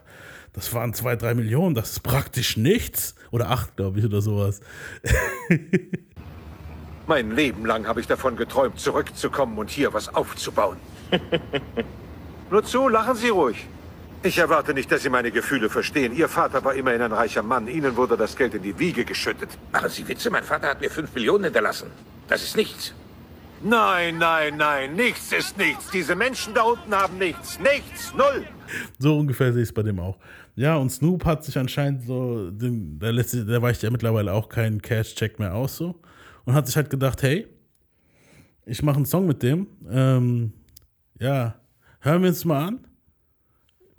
das 0.52 0.72
waren 0.74 0.94
zwei, 0.94 1.16
drei 1.16 1.34
Millionen, 1.34 1.74
das 1.74 1.92
ist 1.92 2.00
praktisch 2.00 2.56
nichts. 2.56 3.14
Oder 3.30 3.50
acht, 3.50 3.76
glaube 3.76 3.98
ich, 3.98 4.04
oder 4.04 4.20
sowas. 4.20 4.60
Mein 7.06 7.30
Leben 7.32 7.66
lang 7.66 7.86
habe 7.86 8.00
ich 8.00 8.06
davon 8.06 8.36
geträumt, 8.36 8.78
zurückzukommen 8.78 9.58
und 9.58 9.70
hier 9.70 9.92
was 9.92 10.12
aufzubauen. 10.14 10.76
Nur 12.50 12.64
zu, 12.64 12.88
lachen 12.88 13.14
Sie 13.16 13.28
ruhig. 13.28 13.66
Ich 14.22 14.38
erwarte 14.38 14.74
nicht, 14.74 14.92
dass 14.92 15.02
Sie 15.02 15.08
meine 15.08 15.30
Gefühle 15.30 15.70
verstehen. 15.70 16.14
Ihr 16.14 16.28
Vater 16.28 16.62
war 16.62 16.74
immerhin 16.74 17.00
ein 17.00 17.12
reicher 17.12 17.42
Mann. 17.42 17.68
Ihnen 17.68 17.96
wurde 17.96 18.16
das 18.16 18.36
Geld 18.36 18.54
in 18.54 18.62
die 18.62 18.78
Wiege 18.78 19.04
geschüttet. 19.04 19.48
Machen 19.72 19.88
Sie 19.88 20.06
Witze, 20.06 20.30
mein 20.30 20.44
Vater 20.44 20.68
hat 20.68 20.80
mir 20.80 20.90
fünf 20.90 21.14
Millionen 21.14 21.44
hinterlassen. 21.44 21.90
Das 22.28 22.42
ist 22.42 22.56
nichts. 22.56 22.92
Nein, 23.62 24.16
nein, 24.18 24.56
nein, 24.56 24.94
nichts 24.94 25.32
ist 25.32 25.58
nichts. 25.58 25.90
Diese 25.90 26.16
Menschen 26.16 26.54
da 26.54 26.62
unten 26.62 26.94
haben 26.94 27.18
nichts. 27.18 27.58
Nichts, 27.58 28.14
null. 28.14 28.46
So 28.98 29.18
ungefähr 29.18 29.52
sehe 29.52 29.62
ich 29.62 29.68
es 29.68 29.74
bei 29.74 29.82
dem 29.82 30.00
auch. 30.00 30.16
Ja, 30.56 30.76
und 30.76 30.90
Snoop 30.90 31.24
hat 31.26 31.44
sich 31.44 31.58
anscheinend 31.58 32.04
so, 32.04 32.50
letzte, 33.00 33.44
der 33.44 33.60
weicht 33.60 33.82
ja 33.82 33.90
mittlerweile 33.90 34.32
auch 34.32 34.48
keinen 34.48 34.80
Cash-Check 34.80 35.38
mehr 35.38 35.54
aus 35.54 35.76
so. 35.76 36.00
Und 36.44 36.54
hat 36.54 36.66
sich 36.66 36.76
halt 36.76 36.88
gedacht, 36.88 37.22
hey, 37.22 37.46
ich 38.64 38.82
mache 38.82 38.96
einen 38.96 39.06
Song 39.06 39.26
mit 39.26 39.42
dem. 39.42 39.66
Ähm, 39.90 40.52
ja, 41.18 41.54
hören 42.00 42.22
wir 42.22 42.30
uns 42.30 42.44
mal 42.44 42.68
an. 42.68 42.86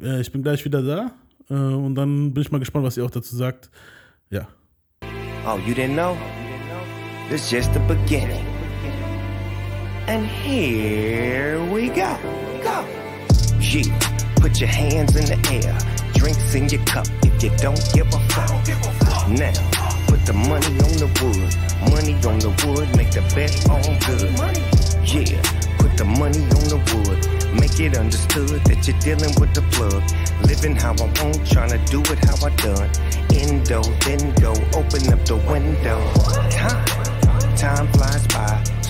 Äh, 0.02 0.22
ich 0.22 0.32
bin 0.32 0.42
gleich 0.42 0.66
wieder 0.66 0.82
da. 0.82 1.12
Äh, 1.50 1.54
und 1.54 1.96
dann 1.96 2.34
bin 2.34 2.42
ich 2.42 2.52
mal 2.52 2.60
gespannt, 2.60 2.86
was 2.86 2.98
ihr 2.98 3.06
auch 3.06 3.12
dazu 3.12 3.36
sagt. 3.36 3.70
Ja. 4.30 4.48
Oh, 5.46 5.58
you 5.68 5.74
didn't 5.74 5.94
know? 5.94 6.18
Is 7.32 7.50
just 7.50 7.72
the 7.74 7.80
beginning. 7.88 8.51
And 10.08 10.26
here 10.28 11.64
we 11.72 11.88
go. 11.88 12.18
Go. 12.64 12.86
Yeah, 13.60 13.98
put 14.38 14.60
your 14.60 14.70
hands 14.70 15.16
in 15.16 15.26
the 15.26 15.40
air. 15.52 15.78
Drinks 16.14 16.54
in 16.54 16.68
your 16.70 16.84
cup 16.86 17.08
if 17.24 17.44
you 17.44 17.50
don't 17.58 17.82
give 17.94 18.08
a 18.08 18.20
fuck. 18.30 18.50
Now, 19.30 19.54
put 20.08 20.26
the 20.26 20.34
money 20.34 20.68
on 20.68 20.94
the 20.98 21.08
wood. 21.22 21.54
Money 21.92 22.14
on 22.28 22.40
the 22.40 22.50
wood, 22.66 22.90
make 22.98 23.12
the 23.12 23.22
bet 23.34 23.54
on 23.70 23.82
good. 24.06 24.32
Yeah, 25.08 25.42
put 25.78 25.96
the 25.96 26.06
money 26.06 26.42
on 26.42 26.66
the 26.68 26.80
wood. 26.92 27.20
Make 27.60 27.80
it 27.80 27.98
understood 27.98 28.64
that 28.66 28.88
you're 28.88 29.00
dealing 29.00 29.34
with 29.40 29.54
the 29.54 29.62
plug. 29.72 30.04
Living 30.48 30.76
how 30.76 30.92
I 30.92 31.24
want, 31.24 31.48
trying 31.48 31.70
to 31.70 31.80
do 31.92 32.02
it 32.02 32.20
how 32.26 32.46
I 32.46 32.50
done. 32.58 32.90
Endo, 33.32 33.82
then 34.04 34.34
go, 34.36 34.52
open 34.76 35.14
up 35.14 35.24
the 35.26 35.38
window. 35.48 36.00
Time, 36.50 37.56
time 37.56 37.88
flies 37.94 38.28
by. 38.28 38.81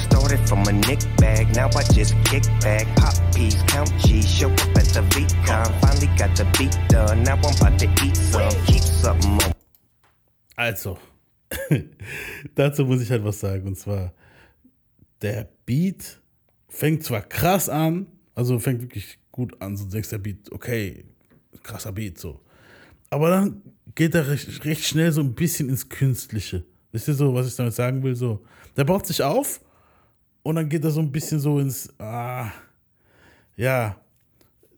From 0.52 0.68
a 0.68 0.74
nick 0.74 1.00
bag, 1.16 1.56
now 1.56 1.70
I 1.78 1.84
just 1.94 2.14
kick 2.26 2.44
back. 2.60 2.86
Pop 2.98 3.16
peas, 3.34 3.56
count 3.68 3.90
G, 4.00 4.22
show 4.22 4.52
up 4.52 4.76
at 4.76 4.84
the 4.92 5.00
VCon. 5.12 5.80
Finally 5.80 6.08
got 6.18 6.36
the 6.36 6.44
beat 6.60 6.78
done, 6.90 7.24
now 7.24 7.36
I'm 7.36 7.56
about 7.56 7.80
to 7.80 7.88
eat 8.04 8.18
some. 8.18 8.52
Keep 8.66 8.82
something 8.82 9.32
on. 9.32 9.54
Also, 10.58 10.98
dazu 12.56 12.84
muss 12.84 13.02
ich 13.02 13.10
halt 13.10 13.24
was 13.24 13.40
sagen. 13.40 13.66
Und 13.66 13.78
zwar, 13.78 14.12
der 15.22 15.48
Beat 15.66 16.20
fängt 16.68 17.06
zwar 17.06 17.22
krass 17.22 17.70
an, 17.70 18.08
also 18.36 18.60
fängt 18.60 18.82
wirklich 18.82 19.20
gut 19.32 19.56
an. 19.62 19.78
So 19.78 19.86
denkst 19.86 20.10
der 20.10 20.18
Beat, 20.18 20.52
okay, 20.52 21.06
krasser 21.64 21.94
Beat, 21.94 22.20
so. 22.20 22.42
Aber 23.10 23.30
dann 23.30 23.62
geht 23.96 24.16
er 24.16 24.28
recht, 24.28 24.66
recht 24.66 24.84
schnell 24.84 25.14
so 25.14 25.22
ein 25.22 25.34
bisschen 25.34 25.70
ins 25.70 25.88
Künstliche. 25.88 26.66
Wisst 26.92 27.08
ihr 27.08 27.14
so, 27.14 27.34
was 27.34 27.48
ich 27.48 27.56
damit 27.56 27.74
sagen 27.74 28.04
will? 28.04 28.18
So, 28.18 28.44
der 28.76 28.84
baut 28.84 29.08
sich 29.08 29.24
auf 29.24 29.62
und 30.44 30.56
dann 30.56 30.70
geht 30.70 30.84
er 30.84 30.92
so 30.92 31.00
ein 31.00 31.12
bisschen 31.12 31.40
so 31.40 31.60
ins, 31.60 31.90
ah, 32.00 32.52
ja, 33.56 33.96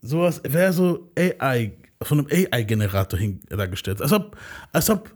sowas 0.02 0.40
wäre 0.44 0.72
so 0.72 1.10
AI, 1.16 1.72
von 2.02 2.20
einem 2.20 2.28
AI-Generator 2.30 3.18
dargestellt. 3.48 4.02
Als 4.02 4.12
ob, 4.12 4.36
als 4.72 4.90
ob 4.90 5.14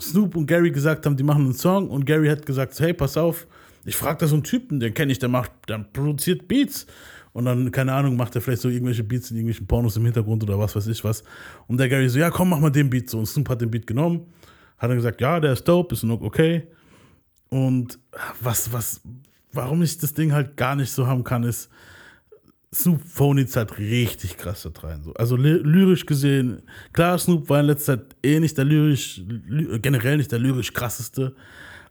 Snoop 0.00 0.36
und 0.36 0.46
Gary 0.46 0.70
gesagt 0.70 1.04
haben, 1.04 1.16
die 1.16 1.22
machen 1.22 1.44
einen 1.44 1.54
Song 1.54 1.88
und 1.90 2.06
Gary 2.06 2.28
hat 2.28 2.46
gesagt, 2.46 2.78
hey, 2.80 2.92
pass 2.92 3.16
auf, 3.16 3.46
ich 3.84 3.96
frage 3.96 4.18
da 4.20 4.26
so 4.26 4.36
einen 4.36 4.44
Typen, 4.44 4.80
den 4.80 4.94
kenne 4.94 5.12
ich, 5.12 5.18
der 5.18 5.28
macht, 5.28 5.50
der 5.68 5.78
produziert 5.78 6.46
Beats. 6.48 6.86
Und 7.32 7.46
dann, 7.46 7.70
keine 7.70 7.94
Ahnung, 7.94 8.16
macht 8.16 8.34
er 8.34 8.42
vielleicht 8.42 8.60
so 8.60 8.68
irgendwelche 8.68 9.02
Beats 9.02 9.30
in 9.30 9.38
irgendwelchen 9.38 9.66
Pornos 9.66 9.96
im 9.96 10.04
Hintergrund 10.04 10.42
oder 10.42 10.58
was 10.58 10.76
weiß 10.76 10.86
ich 10.86 11.02
was. 11.02 11.24
Und 11.66 11.78
der 11.78 11.88
Gary 11.88 12.08
so, 12.08 12.18
ja, 12.18 12.30
komm, 12.30 12.50
mach 12.50 12.60
mal 12.60 12.70
den 12.70 12.90
Beat 12.90 13.08
so. 13.08 13.18
Und 13.18 13.26
Snoop 13.26 13.48
hat 13.48 13.60
den 13.60 13.70
Beat 13.70 13.86
genommen, 13.86 14.26
hat 14.78 14.90
dann 14.90 14.96
gesagt, 14.96 15.20
ja, 15.20 15.40
der 15.40 15.54
ist 15.54 15.66
dope, 15.66 15.94
ist 15.94 16.04
okay. 16.04 16.68
Und 17.48 17.98
was, 18.40 18.72
was, 18.72 19.00
warum 19.52 19.82
ich 19.82 19.98
das 19.98 20.14
Ding 20.14 20.32
halt 20.32 20.56
gar 20.56 20.76
nicht 20.76 20.90
so 20.90 21.06
haben 21.06 21.24
kann, 21.24 21.44
ist, 21.44 21.68
Snoop 22.74 23.02
phonies 23.06 23.54
halt 23.54 23.78
richtig 23.78 24.38
krass 24.38 24.62
da 24.62 24.80
rein. 24.80 25.02
So. 25.02 25.12
Also 25.14 25.36
ly 25.36 25.58
lyrisch 25.62 26.06
gesehen, 26.06 26.62
klar, 26.92 27.18
Snoop 27.18 27.50
war 27.50 27.60
in 27.60 27.66
letzter 27.66 27.98
Zeit 27.98 28.16
eh 28.22 28.40
nicht 28.40 28.56
der 28.56 28.64
lyrisch, 28.64 29.20
ly 29.46 29.78
generell 29.78 30.16
nicht 30.16 30.32
der 30.32 30.38
lyrisch 30.38 30.72
krasseste, 30.72 31.34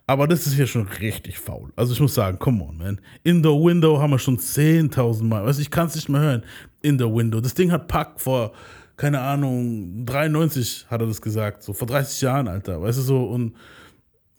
aber 0.07 0.27
das 0.27 0.47
ist 0.47 0.53
hier 0.53 0.65
schon 0.65 0.87
richtig 0.87 1.37
faul. 1.37 1.71
Also 1.75 1.93
ich 1.93 1.99
muss 1.99 2.15
sagen, 2.15 2.39
come 2.39 2.63
on, 2.63 2.77
man. 2.77 2.99
In 3.23 3.43
the 3.43 3.49
Window 3.49 4.01
haben 4.01 4.11
wir 4.11 4.19
schon 4.19 4.37
10.000 4.37 5.23
Mal. 5.23 5.45
Weißt, 5.45 5.59
ich 5.59 5.69
kann 5.69 5.87
es 5.87 5.95
nicht 5.95 6.09
mehr 6.09 6.21
hören. 6.21 6.43
In 6.81 6.97
the 6.97 7.05
Window. 7.05 7.39
Das 7.39 7.53
Ding 7.53 7.71
hat 7.71 7.87
Pack 7.87 8.19
vor, 8.19 8.51
keine 8.97 9.21
Ahnung, 9.21 10.05
93 10.05 10.87
hat 10.89 11.01
er 11.01 11.07
das 11.07 11.21
gesagt. 11.21 11.63
So 11.63 11.73
vor 11.73 11.87
30 11.87 12.21
Jahren, 12.21 12.47
Alter. 12.47 12.81
Weißt 12.81 12.97
du 12.97 13.03
so, 13.03 13.23
und, 13.23 13.55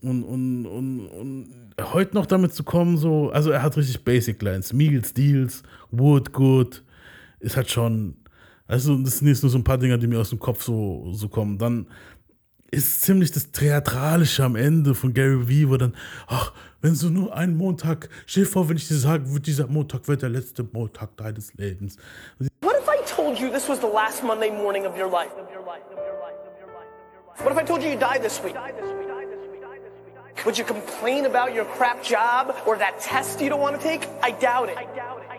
und, 0.02 0.24
und, 0.24 0.66
und, 0.66 1.06
und 1.06 1.74
heute 1.92 2.14
noch 2.14 2.26
damit 2.26 2.54
zu 2.54 2.64
kommen, 2.64 2.96
so, 2.96 3.30
also 3.30 3.50
er 3.50 3.62
hat 3.62 3.76
richtig 3.76 4.04
Basic 4.04 4.40
Lines. 4.42 4.72
Meals, 4.72 5.14
Deals, 5.14 5.62
Wood, 5.90 6.32
Good. 6.32 6.82
Ist 7.40 7.56
halt 7.56 7.70
schon, 7.70 8.16
also 8.66 8.96
das 8.96 9.18
sind 9.18 9.28
jetzt 9.28 9.42
nur 9.42 9.50
so 9.50 9.58
ein 9.58 9.64
paar 9.64 9.78
Dinger, 9.78 9.98
die 9.98 10.06
mir 10.06 10.20
aus 10.20 10.30
dem 10.30 10.38
Kopf 10.38 10.62
so, 10.62 11.12
so 11.12 11.28
kommen. 11.28 11.58
Dann 11.58 11.86
ist 12.70 13.02
ziemlich 13.02 13.30
das 13.30 13.52
Theatralische 13.52 14.44
am 14.44 14.56
Ende 14.56 14.94
von 14.94 15.12
Gary 15.12 15.48
Vee, 15.48 15.68
wo 15.68 15.76
dann, 15.76 15.94
ach, 16.26 16.52
wenn 16.80 16.94
so 16.94 17.10
nur 17.10 17.36
ein 17.36 17.56
Montag, 17.56 18.08
stell 18.26 18.44
dir 18.44 18.50
vor, 18.50 18.68
wenn 18.68 18.76
ich 18.76 18.88
dir 18.88 18.96
sage, 18.96 19.24
dieser 19.40 19.66
Montag 19.66 20.08
wird 20.08 20.22
der 20.22 20.30
letzte 20.30 20.64
Montag 20.64 21.16
deines 21.16 21.54
Lebens. 21.54 21.96
What 22.62 22.74
if 22.80 22.88
I 22.88 22.98
told 23.06 23.38
you 23.38 23.50
this 23.50 23.68
was 23.68 23.78
the 23.78 23.86
last 23.86 24.24
Monday 24.24 24.50
morning 24.50 24.86
of 24.86 24.96
your 24.98 25.10
life? 25.10 25.30
What 27.38 27.52
if 27.52 27.58
I 27.58 27.64
told 27.64 27.82
you 27.82 27.90
you 27.90 27.98
died 27.98 28.22
this 28.22 28.42
week? 28.42 28.54
Would 30.44 30.58
you 30.58 30.64
complain 30.64 31.26
about 31.26 31.54
your 31.54 31.64
crap 31.64 32.02
job 32.02 32.56
or 32.66 32.76
that 32.78 33.00
test 33.00 33.40
you 33.40 33.48
don't 33.48 33.60
want 33.60 33.76
to 33.76 33.82
take? 33.82 34.08
I 34.22 34.32
doubt 34.32 34.68
it. 34.70 34.76
I 34.76 34.84
doubt 34.84 35.18
it. 35.18 35.32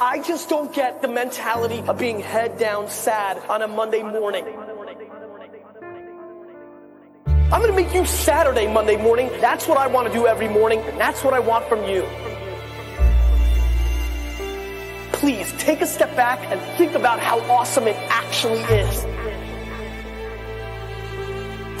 I 0.00 0.20
just 0.22 0.48
don't 0.48 0.74
get 0.74 1.02
the 1.02 1.08
mentality 1.08 1.80
of 1.86 1.96
being 1.98 2.18
head 2.18 2.58
down 2.58 2.90
sad 2.90 3.38
on 3.48 3.62
a 3.62 3.68
Monday 3.68 4.02
morning. 4.02 4.44
I'm 7.26 7.60
gonna 7.60 7.72
make 7.72 7.94
you 7.94 8.04
Saturday, 8.04 8.66
Monday 8.66 8.96
morning. 8.96 9.28
That's 9.40 9.68
what 9.68 9.78
I 9.78 9.86
wanna 9.86 10.12
do 10.12 10.26
every 10.26 10.48
morning. 10.48 10.82
That's 10.98 11.22
what 11.22 11.32
I 11.32 11.38
want 11.38 11.66
from 11.66 11.84
you. 11.84 12.04
Please 15.12 15.52
take 15.58 15.80
a 15.80 15.86
step 15.86 16.16
back 16.16 16.40
and 16.50 16.60
think 16.76 16.94
about 16.94 17.20
how 17.20 17.38
awesome 17.42 17.86
it 17.86 17.96
actually 18.08 18.62
is. 18.62 19.13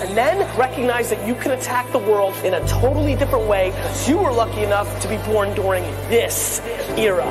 And 0.04 0.14
then 0.14 0.36
recognize 0.58 1.08
that 1.08 1.26
you 1.26 1.34
can 1.34 1.52
attack 1.52 1.90
the 1.92 1.98
world 1.98 2.34
in 2.44 2.52
a 2.52 2.60
totally 2.68 3.16
different 3.16 3.48
way 3.48 3.70
because 3.70 4.06
you 4.06 4.18
were 4.18 4.30
lucky 4.30 4.62
enough 4.62 4.86
to 5.00 5.08
be 5.08 5.16
born 5.24 5.54
during 5.54 5.82
this 6.10 6.60
era. 6.98 7.24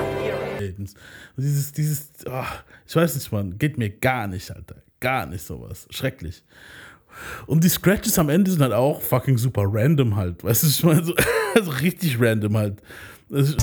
Lebens. 0.60 0.96
Und 1.38 1.44
dieses, 1.44 1.72
dieses, 1.72 2.10
ach, 2.28 2.64
ich 2.88 2.96
weiß 2.96 3.14
nicht, 3.14 3.32
man, 3.32 3.60
geht 3.60 3.78
mir 3.78 3.92
gar 3.92 4.26
nicht, 4.26 4.50
Alter. 4.50 4.78
Gar 5.00 5.28
nicht 5.28 5.46
sowas. 5.46 5.86
Schrecklich. 5.92 6.44
Und 7.46 7.64
die 7.64 7.70
Scratches 7.70 8.18
am 8.18 8.30
Ende 8.30 8.50
sind 8.50 8.64
halt 8.64 8.74
auch 8.74 9.04
fucking 9.04 9.38
super 9.38 9.66
random 9.68 10.16
halt. 10.16 10.44
Weißt 10.44 10.64
du, 10.64 10.68
ich 10.68 10.84
meine, 10.84 11.04
so, 11.04 11.14
also 11.56 11.70
richtig 11.70 12.20
random 12.20 12.58
halt. 12.58 12.82
Das 13.30 13.56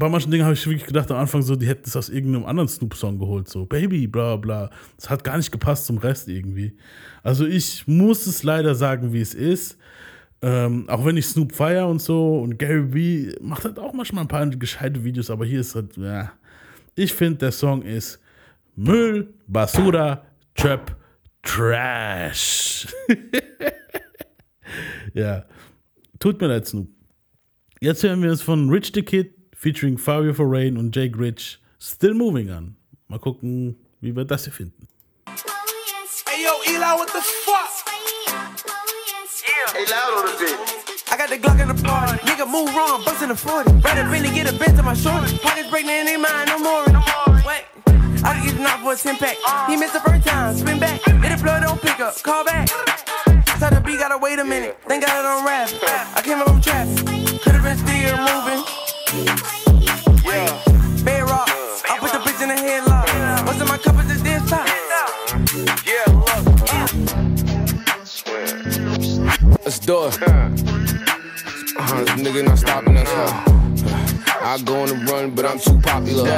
bei 0.00 0.08
manchen 0.08 0.30
Dingen 0.30 0.44
habe 0.44 0.54
ich 0.54 0.66
wirklich 0.66 0.86
gedacht 0.86 1.10
am 1.10 1.18
Anfang 1.18 1.42
so, 1.42 1.54
die 1.54 1.68
hätten 1.68 1.82
es 1.84 1.94
aus 1.94 2.08
irgendeinem 2.08 2.46
anderen 2.46 2.68
Snoop-Song 2.68 3.18
geholt, 3.18 3.48
so 3.48 3.66
Baby, 3.66 4.06
bla 4.06 4.36
bla. 4.36 4.70
Das 4.96 5.10
hat 5.10 5.22
gar 5.22 5.36
nicht 5.36 5.52
gepasst 5.52 5.86
zum 5.86 5.98
Rest 5.98 6.26
irgendwie. 6.26 6.76
Also 7.22 7.46
ich 7.46 7.86
muss 7.86 8.26
es 8.26 8.42
leider 8.42 8.74
sagen, 8.74 9.12
wie 9.12 9.20
es 9.20 9.34
ist. 9.34 9.76
Ähm, 10.42 10.88
auch 10.88 11.04
wenn 11.04 11.18
ich 11.18 11.26
Snoop 11.26 11.52
feier 11.52 11.86
und 11.86 12.00
so 12.00 12.40
und 12.40 12.58
Gary 12.58 12.94
Vee 12.94 13.36
macht 13.42 13.64
halt 13.64 13.78
auch 13.78 13.92
manchmal 13.92 14.24
ein 14.24 14.28
paar 14.28 14.46
gescheite 14.46 15.04
Videos, 15.04 15.28
aber 15.28 15.44
hier 15.44 15.60
ist 15.60 15.74
halt, 15.74 15.94
ja. 15.98 16.32
Ich 16.94 17.12
finde, 17.12 17.38
der 17.38 17.52
Song 17.52 17.82
ist 17.82 18.20
Müll, 18.76 19.34
Basura, 19.46 20.24
Trap, 20.54 20.96
Trash. 21.42 22.86
ja. 25.14 25.44
Tut 26.18 26.40
mir 26.40 26.46
leid, 26.46 26.66
Snoop. 26.66 26.88
Jetzt 27.82 28.02
hören 28.02 28.22
wir 28.22 28.30
es 28.30 28.40
von 28.40 28.70
Rich 28.70 28.92
the 28.94 29.02
Kid 29.02 29.39
featuring 29.60 29.98
Fabio 29.98 30.32
Forain 30.32 30.78
und 30.78 30.96
Jake 30.96 31.18
Rich 31.18 31.58
Still 31.78 32.14
Moving 32.14 32.48
an. 32.48 32.76
Mal 33.08 33.18
gucken, 33.18 33.76
wie 34.00 34.16
wir 34.16 34.24
das 34.24 34.44
hier 34.44 34.54
finden. 34.54 34.88
Hey 36.26 36.42
yo, 36.42 36.52
Eli, 36.66 36.96
what 36.96 37.08
the 37.08 37.20
fuck? 37.20 37.68
Hey, 39.74 39.84
loud 39.84 40.16
on 40.16 40.32
the 40.32 40.38
bit. 40.38 40.56
I 41.12 41.16
got 41.18 41.28
the 41.28 41.36
Glock 41.36 41.60
in 41.60 41.68
the 41.68 41.82
party. 41.82 42.18
Nigga, 42.24 42.46
move 42.50 42.74
wrong, 42.74 43.04
bust 43.04 43.22
in 43.22 43.28
the 43.28 43.36
40. 43.36 43.72
Rather 43.84 44.08
really 44.08 44.30
get 44.30 44.48
a 44.48 44.58
bend 44.58 44.78
to 44.78 44.82
my 44.82 44.94
shorty. 44.94 45.36
Pockets 45.38 45.68
pregnant, 45.68 46.08
ain't 46.08 46.22
mine, 46.22 46.46
no 46.46 46.58
more. 46.58 46.84
Wait. 47.44 47.64
I 48.24 48.32
can 48.32 48.46
get 48.46 48.56
the 48.56 48.62
knock 48.62 48.80
for 48.80 48.94
a 48.94 48.96
10 48.96 49.16
pack. 49.16 49.36
He 49.68 49.76
missed 49.76 49.92
the 49.92 50.00
first 50.00 50.26
time, 50.26 50.56
spin 50.56 50.78
back. 50.80 51.02
Hit 51.02 51.36
the 51.36 51.42
plug, 51.42 51.62
don't 51.62 51.80
pick 51.82 52.00
up, 52.00 52.16
call 52.22 52.44
back. 52.44 52.68
Tell 53.60 53.70
the 53.70 53.82
beat, 53.84 53.98
gotta 53.98 54.16
wait 54.16 54.38
a 54.38 54.44
minute. 54.44 54.78
Thank 54.88 55.04
God 55.04 55.12
I 55.12 55.22
don't 55.22 55.44
rap. 55.44 55.68
I 56.16 56.22
came 56.22 56.38
up 56.38 56.48
from 56.48 56.62
traffic. 56.62 57.04
Could've 57.42 57.62
been 57.62 57.76
still 57.76 58.16
moving. 58.16 59.39
Bed 61.04 61.22
rock. 61.24 61.48
I 61.90 61.98
put 61.98 62.12
the 62.12 62.18
bitch 62.18 62.42
in 62.42 62.48
the 62.48 62.54
headlock. 62.54 63.46
What's 63.46 63.60
in 63.60 63.66
my 63.66 63.78
cup 63.78 63.96
is 64.00 64.06
this 64.08 64.22
this 64.22 64.50
top? 64.50 64.66
Yeah, 65.84 66.06
look. 66.12 66.44
Let's 69.64 69.78
do 69.78 70.04
it. 70.06 70.22
Uh, 70.22 72.04
this 72.04 72.16
nigga 72.20 72.44
not 72.44 72.58
stopping 72.58 72.96
us. 72.96 73.08
Huh? 73.08 73.60
I 74.42 74.58
go 74.64 74.82
on 74.82 74.88
the 74.88 74.94
run, 75.10 75.34
but 75.34 75.44
I'm 75.46 75.58
too 75.58 75.78
popular. 75.80 76.28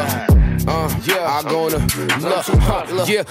Uh, 0.66 0.88
yeah, 1.04 1.26
I 1.26 1.42
go 1.42 1.64
on 1.64 1.70
the 1.72 1.78
look, 2.20 2.46
huh, 2.62 3.04
yeah, 3.08 3.24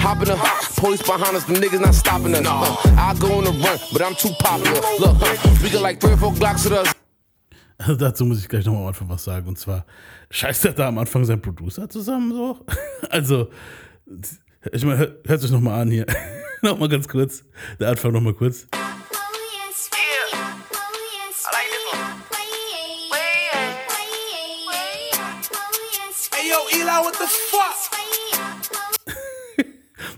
hop 0.00 0.18
in 0.18 0.28
the 0.28 0.36
police 0.76 1.02
behind 1.02 1.36
us, 1.36 1.44
the 1.44 1.54
niggas 1.54 1.80
not 1.80 1.94
stopping 1.94 2.34
us. 2.34 2.46
Uh, 2.46 2.94
I 2.96 3.14
go 3.18 3.38
on 3.38 3.44
the 3.44 3.50
run, 3.50 3.78
but 3.92 4.00
I'm 4.02 4.14
too 4.14 4.30
popular. 4.38 4.80
Look, 5.00 5.16
huh, 5.18 5.58
we 5.62 5.70
got 5.70 5.82
like 5.82 6.00
three 6.00 6.12
or 6.12 6.16
four 6.16 6.32
Glocks 6.32 6.64
with 6.64 6.74
us. 6.74 6.97
Also 7.78 7.94
dazu 7.94 8.24
muss 8.24 8.40
ich 8.40 8.48
gleich 8.48 8.66
nochmal 8.66 8.82
am 8.82 8.88
Anfang 8.88 9.08
was 9.08 9.24
sagen. 9.24 9.46
Und 9.46 9.58
zwar 9.58 9.86
scheißt 10.30 10.64
er 10.66 10.72
da 10.72 10.88
am 10.88 10.98
Anfang 10.98 11.24
seinen 11.24 11.40
Producer 11.40 11.88
zusammen 11.88 12.32
so. 12.32 12.58
Also, 13.10 13.48
ich 14.72 14.84
meine, 14.84 14.98
hört, 14.98 15.28
hört 15.28 15.40
sich 15.40 15.50
nochmal 15.50 15.80
an 15.80 15.90
hier. 15.90 16.04
nochmal 16.62 16.88
ganz 16.88 17.06
kurz. 17.06 17.44
Der 17.78 17.90
Anfang 17.90 18.12
nochmal 18.12 18.34
kurz. 18.34 18.66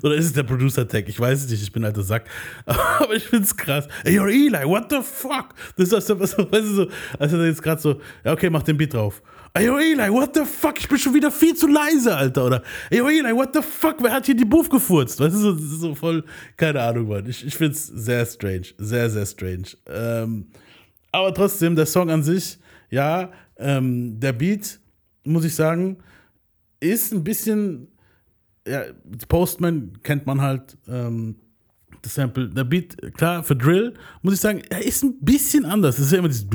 Oder 0.02 0.14
ist 0.14 0.26
es 0.26 0.32
der 0.32 0.42
Producer-Tag? 0.42 1.08
Ich 1.08 1.18
weiß 1.18 1.44
es 1.44 1.50
nicht, 1.50 1.62
ich 1.62 1.72
bin 1.72 1.84
alter 1.84 2.02
Sack. 2.02 2.24
Aber 2.66 3.14
ich 3.14 3.24
find's 3.24 3.56
krass. 3.56 3.88
Ey, 4.04 4.14
yo, 4.14 4.26
Eli, 4.26 4.64
what 4.64 4.90
the 4.90 5.00
fuck? 5.02 5.54
Das 5.76 5.92
ist 5.92 6.06
so, 6.06 6.18
was, 6.18 6.36
weißt 6.36 6.52
du, 6.52 6.74
so, 6.74 6.88
als 7.18 7.32
er 7.32 7.46
jetzt 7.46 7.62
gerade 7.62 7.80
so, 7.80 8.00
ja, 8.24 8.32
okay, 8.32 8.50
mach 8.50 8.62
den 8.62 8.76
Beat 8.76 8.94
drauf. 8.94 9.22
Ey, 9.52 9.66
yo, 9.66 9.78
Eli, 9.78 10.10
what 10.12 10.34
the 10.34 10.44
fuck? 10.44 10.78
Ich 10.78 10.88
bin 10.88 10.98
schon 10.98 11.14
wieder 11.14 11.30
viel 11.30 11.54
zu 11.54 11.66
leise, 11.66 12.16
Alter. 12.16 12.46
Oder, 12.46 12.62
ey, 12.90 12.98
yo, 12.98 13.08
Eli, 13.08 13.34
what 13.34 13.54
the 13.54 13.62
fuck? 13.62 13.96
Wer 14.00 14.12
hat 14.12 14.26
hier 14.26 14.36
die 14.36 14.44
Buff 14.44 14.68
gefurzt? 14.68 15.20
Weißt 15.20 15.34
du, 15.34 15.38
so, 15.38 15.54
so 15.54 15.94
voll, 15.94 16.24
keine 16.56 16.80
Ahnung, 16.82 17.08
Mann. 17.08 17.26
Ich, 17.28 17.44
ich 17.44 17.56
find's 17.56 17.86
sehr 17.86 18.24
strange. 18.26 18.68
Sehr, 18.78 19.10
sehr 19.10 19.26
strange. 19.26 19.68
Ähm, 19.86 20.46
aber 21.12 21.34
trotzdem, 21.34 21.74
der 21.74 21.86
Song 21.86 22.10
an 22.10 22.22
sich, 22.22 22.58
ja, 22.90 23.30
ähm, 23.58 24.18
der 24.20 24.32
Beat, 24.32 24.78
muss 25.24 25.44
ich 25.44 25.54
sagen, 25.54 25.98
ist 26.80 27.12
ein 27.12 27.24
bisschen, 27.24 27.88
ja, 28.66 28.82
Postman 29.28 29.92
kennt 30.02 30.26
man 30.26 30.40
halt, 30.40 30.76
ähm, 30.88 31.36
das 32.02 32.14
Sample, 32.14 32.48
der 32.48 32.64
Beat, 32.64 32.96
klar, 33.14 33.42
für 33.44 33.56
Drill, 33.56 33.94
muss 34.22 34.34
ich 34.34 34.40
sagen, 34.40 34.62
er 34.70 34.84
ist 34.84 35.02
ein 35.02 35.20
bisschen 35.20 35.64
anders. 35.64 35.98
Es 35.98 36.06
ist 36.06 36.12
ja 36.12 36.18
immer 36.18 36.28
dieses. 36.28 36.46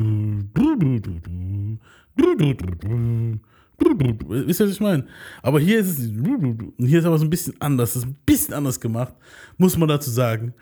Wisst 3.77 4.59
ihr, 4.61 4.65
was 4.65 4.73
ich 4.73 4.79
meine? 4.79 5.05
Aber 5.41 5.59
hier 5.59 5.79
ist 5.79 5.99
es. 5.99 6.11
Hier 6.77 6.99
ist 6.99 7.05
aber 7.05 7.17
so 7.17 7.25
ein 7.25 7.29
bisschen 7.29 7.53
anders. 7.59 7.93
Das 7.93 8.03
ist 8.03 8.09
ein 8.09 8.17
bisschen 8.25 8.53
anders 8.53 8.79
gemacht, 8.79 9.13
muss 9.57 9.77
man 9.77 9.89
dazu 9.89 10.09
sagen. 10.09 10.53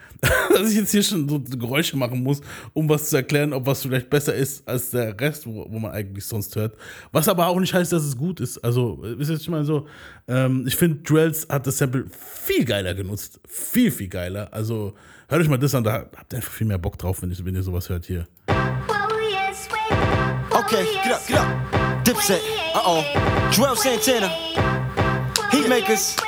Dass 0.60 0.70
ich 0.70 0.78
jetzt 0.78 0.92
hier 0.92 1.04
schon 1.04 1.28
so 1.28 1.40
Geräusche 1.40 1.98
machen 1.98 2.22
muss, 2.22 2.42
um 2.74 2.88
was 2.88 3.10
zu 3.10 3.18
erklären, 3.18 3.54
ob 3.54 3.66
was 3.66 3.82
vielleicht 3.82 4.10
besser 4.10 4.34
ist 4.34 4.68
als 4.68 4.92
der 4.92 5.20
Rest, 5.20 5.48
wo, 5.48 5.66
wo 5.70 5.80
man 5.80 5.92
eigentlich 5.92 6.26
sonst 6.26 6.56
hört. 6.56 6.76
Was 7.12 7.28
aber 7.28 7.48
auch 7.48 7.60
nicht 7.60 7.74
heißt, 7.74 7.92
dass 7.92 8.04
es 8.04 8.18
gut 8.18 8.40
ist. 8.40 8.58
Also, 8.60 9.00
was 9.02 9.30
ich 9.30 9.50
meine? 9.50 9.66
So, 9.66 9.88
ähm, 10.28 10.66
ich 10.68 10.76
finde, 10.76 11.02
Drells 11.04 11.48
hat 11.50 11.66
das 11.66 11.78
Sample 11.78 12.06
viel 12.10 12.66
geiler 12.66 12.94
genutzt. 12.94 13.40
Viel, 13.48 13.92
viel 13.92 14.10
geiler. 14.10 14.54
Also, 14.54 14.94
hört 15.28 15.42
euch 15.42 15.50
mal 15.50 15.58
das 15.58 15.74
an, 15.76 15.84
da 15.84 15.94
habt 16.16 16.34
ihr 16.34 16.38
einfach 16.38 16.52
viel 16.52 16.68
mehr 16.68 16.78
Bock 16.78 16.98
drauf, 16.98 17.22
wenn, 17.22 17.32
ich, 17.32 17.44
wenn 17.44 17.56
ihr 17.56 17.64
sowas 17.64 17.90
hört 17.90 18.06
hier. 18.06 18.28
Okay, 20.52 20.86
get 21.04 21.14
up, 21.14 21.28
get 21.28 21.38
up. 21.38 22.04
Dipset. 22.04 22.42
Uh 22.74 22.82
oh. 22.86 23.04
Joel 23.52 23.76
Santana. 23.76 24.73
Heatmakers. 25.54 26.20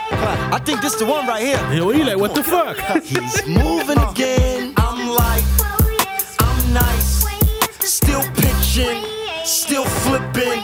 I 0.53 0.59
think 0.59 0.81
this 0.81 0.93
the 0.95 1.05
one 1.05 1.25
right 1.25 1.41
here. 1.41 1.73
Yo, 1.73 1.91
Eli, 1.91 2.13
what 2.13 2.35
the 2.35 2.43
fuck? 2.43 2.77
He's 3.03 3.45
moving 3.47 3.97
again. 3.97 4.73
I'm 4.77 5.09
like, 5.09 5.43
I'm 6.39 6.73
nice. 6.73 7.25
Still 7.81 8.21
pitching, 8.35 9.03
still 9.43 9.85
flipping. 9.85 10.61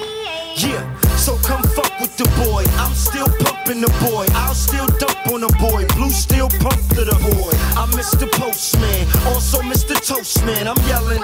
Yeah, 0.56 0.86
so 1.16 1.38
come 1.38 1.64
fuck 1.64 1.92
with 2.00 2.16
the 2.18 2.26
boy. 2.46 2.64
I'm 2.78 2.94
still 2.94 3.28
pumping 3.40 3.82
the 3.82 3.92
boy. 4.06 4.28
I'll 4.36 4.54
still 4.54 4.86
dump 5.00 5.26
on 5.34 5.42
the 5.42 5.54
boy. 5.60 5.88
Blue 5.96 6.12
still 6.12 6.50
pump 6.62 6.82
to 6.90 7.04
the 7.06 7.18
boy. 7.34 7.58
I'm 7.76 7.90
Mr. 7.98 8.32
Postman, 8.32 9.08
also 9.26 9.62
Mr. 9.62 9.96
Toastman. 9.96 10.68
I'm 10.68 10.88
yelling. 10.88 11.24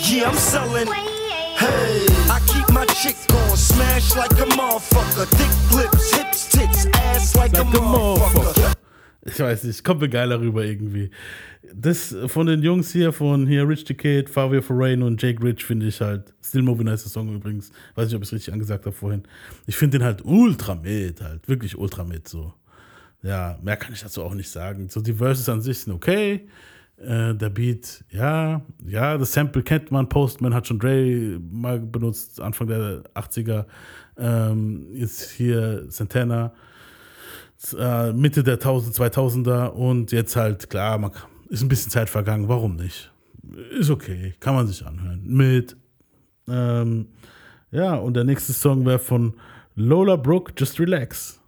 Yeah, 0.00 0.28
I'm 0.28 0.36
selling. 0.36 1.17
Hey, 1.58 2.06
I 2.30 2.38
keep 2.46 2.72
my 2.72 2.86
chick 2.86 3.16
on, 3.34 3.56
smash 3.56 4.14
like 4.14 4.30
a 4.30 4.46
motherfucker. 4.46 5.26
Thick 5.26 5.76
lips, 5.76 6.14
hips, 6.14 6.48
tits, 6.48 6.86
ass 6.94 7.34
like, 7.34 7.58
a 7.58 7.64
motherfucker. 7.64 8.74
Ich 9.22 9.40
weiß 9.40 9.64
nicht, 9.64 9.82
kommt 9.82 10.00
mir 10.00 10.08
geiler 10.08 10.38
rüber 10.38 10.64
irgendwie. 10.64 11.10
Das 11.74 12.14
von 12.28 12.46
den 12.46 12.62
Jungs 12.62 12.92
hier, 12.92 13.12
von 13.12 13.48
hier 13.48 13.68
Rich 13.68 13.86
the 13.88 13.94
Kid, 13.94 14.30
Fabio 14.30 14.62
Forain 14.62 15.02
und 15.02 15.20
Jake 15.20 15.42
Rich 15.42 15.64
finde 15.64 15.88
ich 15.88 16.00
halt, 16.00 16.32
Still 16.44 16.62
Moving 16.62 16.88
heißt 16.88 17.06
der 17.06 17.10
Song 17.10 17.34
übrigens, 17.34 17.72
weiß 17.96 18.06
nicht, 18.06 18.14
ob 18.14 18.22
ich 18.22 18.28
es 18.28 18.32
richtig 18.34 18.52
angesagt 18.54 18.86
habe 18.86 18.94
vorhin. 18.94 19.24
Ich 19.66 19.76
finde 19.76 19.98
den 19.98 20.06
halt 20.06 20.24
ultra 20.24 20.76
mit, 20.76 21.20
halt, 21.20 21.48
wirklich 21.48 21.76
ultra 21.76 22.04
mit, 22.04 22.28
so. 22.28 22.54
Ja, 23.22 23.58
mehr 23.62 23.76
kann 23.76 23.92
ich 23.92 24.00
dazu 24.00 24.22
auch 24.22 24.34
nicht 24.34 24.48
sagen. 24.48 24.88
So, 24.88 25.00
die 25.00 25.12
Verses 25.12 25.48
an 25.48 25.60
sich 25.60 25.80
sind 25.80 25.92
okay, 25.92 26.46
äh, 27.00 27.34
der 27.34 27.50
Beat, 27.50 28.04
ja, 28.10 28.62
ja, 28.84 29.18
das 29.18 29.32
Sample 29.32 29.62
kennt 29.62 29.90
man, 29.90 30.08
Postman 30.08 30.54
hat 30.54 30.66
schon 30.66 30.78
Dre 30.78 31.38
mal 31.50 31.78
benutzt, 31.78 32.40
Anfang 32.40 32.66
der 32.68 33.02
80er, 33.14 33.66
ähm, 34.16 34.88
ist 34.92 35.30
hier 35.30 35.84
Santana, 35.88 36.52
äh, 37.78 38.12
Mitte 38.12 38.42
der 38.42 38.54
1000, 38.54 38.96
2000er 38.96 39.68
und 39.68 40.12
jetzt 40.12 40.36
halt, 40.36 40.70
klar, 40.70 40.98
man, 40.98 41.12
ist 41.48 41.62
ein 41.62 41.68
bisschen 41.68 41.90
Zeit 41.90 42.10
vergangen, 42.10 42.48
warum 42.48 42.76
nicht? 42.76 43.12
Ist 43.78 43.90
okay, 43.90 44.34
kann 44.40 44.54
man 44.54 44.66
sich 44.66 44.84
anhören. 44.84 45.22
Mit, 45.24 45.76
ähm, 46.48 47.08
ja, 47.70 47.94
und 47.94 48.14
der 48.14 48.24
nächste 48.24 48.52
Song 48.52 48.84
wäre 48.86 48.98
von 48.98 49.34
Lola 49.74 50.16
Brooke, 50.16 50.52
Just 50.56 50.80
Relax. 50.80 51.40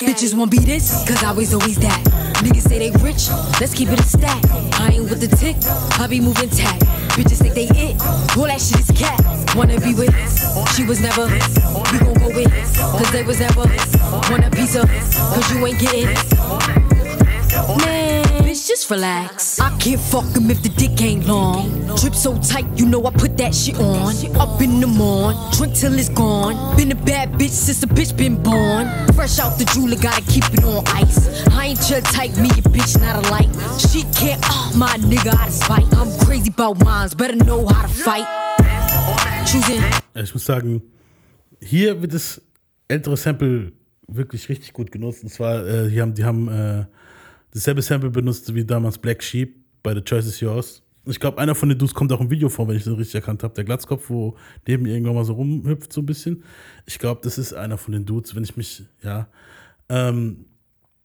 Bitches 0.00 0.34
won't 0.34 0.50
be 0.50 0.58
this, 0.58 1.06
cause 1.06 1.22
I 1.22 1.30
was 1.32 1.52
always 1.52 1.76
that. 1.80 2.02
Niggas 2.40 2.68
say 2.68 2.78
they 2.78 2.90
rich, 3.04 3.28
let's 3.60 3.74
keep 3.74 3.90
it 3.90 4.00
a 4.00 4.02
stack. 4.02 4.42
I 4.80 4.92
ain't 4.94 5.10
with 5.10 5.20
the 5.20 5.28
tick, 5.36 5.56
I 6.00 6.06
be 6.06 6.20
moving 6.20 6.48
tack. 6.48 6.80
Bitches 7.10 7.36
think 7.42 7.54
they 7.54 7.68
it, 7.76 8.00
all 8.34 8.44
that 8.44 8.62
shit 8.62 8.80
is 8.80 8.90
cat. 8.96 9.20
Wanna 9.54 9.78
be 9.78 9.92
with, 9.92 10.14
she 10.74 10.84
was 10.84 11.02
never. 11.02 11.26
We 11.26 11.98
gon' 11.98 12.14
go 12.14 12.28
with, 12.34 12.50
cause 12.76 13.12
they 13.12 13.24
was 13.24 13.40
never. 13.40 13.68
Want 14.30 14.44
a 14.44 14.80
of, 14.80 14.88
cause 14.88 15.52
you 15.52 15.66
ain't 15.66 15.78
getting. 15.78 16.06
Man, 17.84 18.29
just 18.80 18.90
relax. 18.90 19.60
I 19.60 19.76
can't 19.78 20.00
fuck 20.00 20.24
him 20.36 20.50
if 20.50 20.62
the 20.62 20.70
dick 20.70 21.00
ain't 21.02 21.26
long. 21.26 21.86
Drip 21.96 22.14
so 22.14 22.38
tight, 22.40 22.66
you 22.76 22.86
know 22.86 23.04
I 23.04 23.10
put 23.10 23.36
that 23.36 23.54
shit 23.54 23.78
on. 23.78 24.14
Up 24.36 24.60
in 24.62 24.80
the 24.80 24.86
morn, 24.86 25.36
drink 25.52 25.74
till 25.74 25.98
it's 25.98 26.08
gone. 26.08 26.76
Been 26.76 26.92
a 26.92 26.94
bad 26.94 27.32
bitch 27.32 27.50
since 27.50 27.80
the 27.80 27.86
bitch 27.86 28.16
been 28.16 28.42
born. 28.42 28.88
Fresh 29.14 29.38
out 29.38 29.58
the 29.58 29.64
jeweler, 29.72 29.96
gotta 30.00 30.22
keep 30.22 30.44
it 30.54 30.64
on 30.64 30.82
ice. 30.88 31.28
I 31.50 31.66
ain't 31.66 31.90
your 31.90 32.00
type, 32.00 32.34
me 32.38 32.48
a 32.48 32.62
bitch, 32.74 32.98
not 33.00 33.24
a 33.24 33.30
light. 33.30 33.50
She 33.78 34.02
can't, 34.18 34.40
oh 34.46 34.72
my 34.76 34.96
nigga, 34.98 35.34
out 35.34 35.48
of 35.48 35.54
spite. 35.54 35.88
I'm 35.96 36.10
crazy 36.26 36.50
about 36.50 36.82
mines, 36.82 37.14
better 37.14 37.36
know 37.36 37.66
how 37.66 37.82
to 37.82 37.88
fight. 37.88 38.26
Choosing. 39.46 39.82
Ich 40.14 40.32
muss 40.32 40.44
sagen, 40.44 40.82
hier 41.60 42.00
wird 42.00 42.14
das 42.14 42.40
ältere 42.88 43.16
Sample 43.16 43.72
wirklich 44.06 44.48
richtig 44.48 44.72
gut 44.72 44.90
genutzt. 44.90 45.22
Und 45.22 45.30
zwar, 45.30 45.66
äh, 45.66 45.90
die 45.90 46.00
haben, 46.00 46.14
die 46.14 46.24
haben 46.24 46.48
äh, 46.48 46.84
dasselbe 47.52 47.82
Sample 47.82 48.10
benutzt 48.10 48.54
wie 48.54 48.64
damals 48.64 48.98
Black 48.98 49.22
Sheep 49.22 49.56
bei 49.82 49.94
The 49.94 50.02
Choice 50.02 50.26
is 50.26 50.40
Yours. 50.40 50.82
Ich 51.06 51.18
glaube, 51.18 51.38
einer 51.38 51.54
von 51.54 51.68
den 51.68 51.78
Dudes 51.78 51.94
kommt 51.94 52.12
auch 52.12 52.20
im 52.20 52.30
Video 52.30 52.48
vor, 52.48 52.68
wenn 52.68 52.76
ich 52.76 52.84
das 52.84 52.96
richtig 52.96 53.14
erkannt 53.14 53.42
habe. 53.42 53.54
Der 53.54 53.64
Glatzkopf, 53.64 54.10
wo 54.10 54.36
neben 54.66 54.82
mir 54.82 54.92
irgendwann 54.92 55.14
mal 55.14 55.24
so 55.24 55.32
rumhüpft, 55.32 55.92
so 55.92 56.02
ein 56.02 56.06
bisschen. 56.06 56.44
Ich 56.86 56.98
glaube, 56.98 57.20
das 57.24 57.38
ist 57.38 57.54
einer 57.54 57.78
von 57.78 57.92
den 57.92 58.04
Dudes, 58.04 58.34
wenn 58.34 58.44
ich 58.44 58.56
mich, 58.56 58.84
ja. 59.02 59.28
Ähm, 59.88 60.44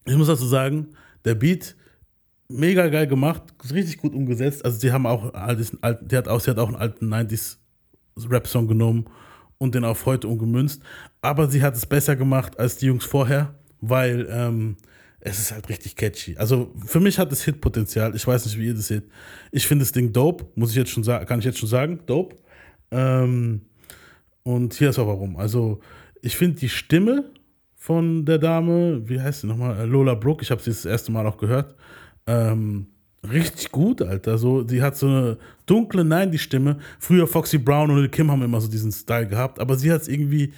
ich 0.06 0.16
muss 0.16 0.28
dazu 0.28 0.46
sagen, 0.46 0.90
der 1.24 1.36
Beat, 1.36 1.76
mega 2.50 2.88
geil 2.88 3.08
gemacht, 3.08 3.44
richtig 3.72 3.98
gut 3.98 4.14
umgesetzt. 4.14 4.64
Also, 4.66 4.80
die 4.80 4.92
haben 4.92 5.08
auch, 5.08 5.32
die 6.02 6.18
hat 6.18 6.28
auch, 6.28 6.40
sie 6.42 6.52
hat 6.52 6.60
auch 6.60 6.68
einen 6.68 6.76
alten 6.76 7.12
90s 7.12 7.58
Rap-Song 8.30 8.68
genommen 8.68 9.06
und 9.58 9.76
den 9.76 9.86
auf 9.86 10.06
heute 10.06 10.28
umgemünzt. 10.28 10.84
Aber 11.22 11.50
sie 11.50 11.64
hat 11.64 11.76
es 11.76 11.86
besser 11.86 12.16
gemacht 12.16 12.60
als 12.60 12.78
die 12.78 12.88
Jungs 12.88 13.06
vorher, 13.06 13.56
weil 13.80 14.28
ähm, 14.30 14.76
es 15.26 15.40
ist 15.40 15.52
halt 15.52 15.68
richtig 15.70 15.96
catchy. 15.96 16.38
Also 16.38 16.72
für 16.86 17.00
mich 17.00 17.18
hat 17.18 17.32
es 17.32 17.44
Hitpotenzial. 17.44 18.16
Ich 18.16 18.26
weiß 18.28 18.46
nicht, 18.46 18.60
wie 18.60 18.68
ihr 18.68 18.76
das 18.76 18.88
seht. 18.88 19.06
Ich 19.52 19.66
finde 19.66 19.84
das 19.84 19.92
Ding 19.92 20.14
dope, 20.14 20.46
muss 20.54 20.70
ich 20.70 20.76
jetzt 20.76 20.92
schon 20.92 21.04
sagen, 21.04 21.26
kann 21.26 21.40
ich 21.40 21.46
jetzt 21.46 21.58
schon 21.58 21.68
sagen, 21.68 22.00
dope. 22.06 22.36
Ähm, 22.92 23.62
und 24.44 24.76
hier 24.76 24.92
ist 24.92 25.00
auch 25.00 25.08
warum. 25.08 25.36
Also 25.38 25.80
ich 26.22 26.38
finde 26.38 26.60
die 26.60 26.70
Stimme 26.70 27.32
von 27.76 28.24
der 28.24 28.38
Dame, 28.38 29.02
wie 29.10 29.20
heißt 29.20 29.42
sie 29.42 29.48
nochmal, 29.48 29.88
Lola 29.88 30.14
Brooke, 30.14 30.44
ich 30.44 30.52
habe 30.52 30.62
sie 30.62 30.70
das 30.70 30.86
erste 30.86 31.12
Mal 31.12 31.26
auch 31.26 31.38
gehört, 31.38 31.74
ähm, 32.28 32.86
richtig 33.28 33.72
gut, 33.72 34.04
Alter. 34.04 34.38
So, 34.38 34.62
die 34.62 34.84
hat 34.84 34.96
so 34.96 35.08
eine 35.08 35.38
dunkle 35.66 36.04
90-Stimme. 36.04 36.78
Früher 37.00 37.26
Foxy 37.26 37.58
Brown 37.58 37.90
und 37.90 38.12
Kim 38.12 38.30
haben 38.30 38.44
immer 38.44 38.62
so 38.62 38.68
diesen 38.68 38.92
Style 38.92 39.28
gehabt, 39.28 39.60
aber 39.60 39.76
sie 39.76 39.92
hat 39.92 40.04
es 40.04 40.08
irgendwie 40.08 40.54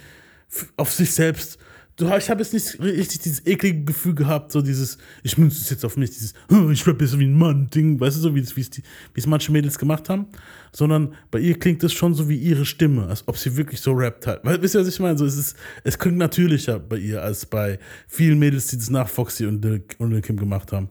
auf 0.76 0.92
sich 0.92 1.10
selbst. 1.10 1.58
Du, 1.98 2.06
ich 2.16 2.30
habe 2.30 2.40
jetzt 2.40 2.52
nicht 2.52 2.80
richtig 2.80 3.22
dieses 3.22 3.44
eklige 3.44 3.82
Gefühl 3.82 4.14
gehabt, 4.14 4.52
so 4.52 4.62
dieses, 4.62 4.98
ich 5.24 5.36
münze 5.36 5.60
es 5.60 5.68
jetzt 5.68 5.84
auf 5.84 5.96
mich, 5.96 6.10
dieses, 6.10 6.32
ich 6.72 6.86
rappe 6.86 7.04
jetzt 7.04 7.18
wie 7.18 7.24
ein 7.24 7.36
Mann-Ding, 7.36 7.98
weißt 7.98 8.18
du, 8.18 8.20
so 8.20 8.34
wie 8.36 8.40
es, 8.40 8.56
wie 8.56 8.60
es, 8.60 8.70
die, 8.70 8.82
wie 9.14 9.20
es 9.20 9.26
manche 9.26 9.50
Mädels 9.50 9.76
gemacht 9.80 10.08
haben, 10.08 10.26
sondern 10.70 11.12
bei 11.32 11.40
ihr 11.40 11.58
klingt 11.58 11.82
es 11.82 11.92
schon 11.92 12.14
so 12.14 12.28
wie 12.28 12.36
ihre 12.36 12.64
Stimme, 12.64 13.08
als 13.08 13.26
ob 13.26 13.36
sie 13.36 13.56
wirklich 13.56 13.80
so 13.80 13.94
rappt 13.94 14.28
hat. 14.28 14.42
Wisst 14.44 14.76
ihr, 14.76 14.80
was 14.80 14.86
ich 14.86 15.00
meine? 15.00 15.18
So, 15.18 15.26
es, 15.26 15.36
ist, 15.36 15.56
es 15.82 15.98
klingt 15.98 16.18
natürlicher 16.18 16.78
bei 16.78 16.98
ihr 16.98 17.20
als 17.20 17.44
bei 17.44 17.80
vielen 18.06 18.38
Mädels, 18.38 18.68
die 18.68 18.76
das 18.76 18.90
nach 18.90 19.08
Foxy 19.08 19.46
und 19.46 19.66
und 19.66 20.10
Lil 20.10 20.20
Kim 20.20 20.36
gemacht 20.36 20.70
haben. 20.70 20.88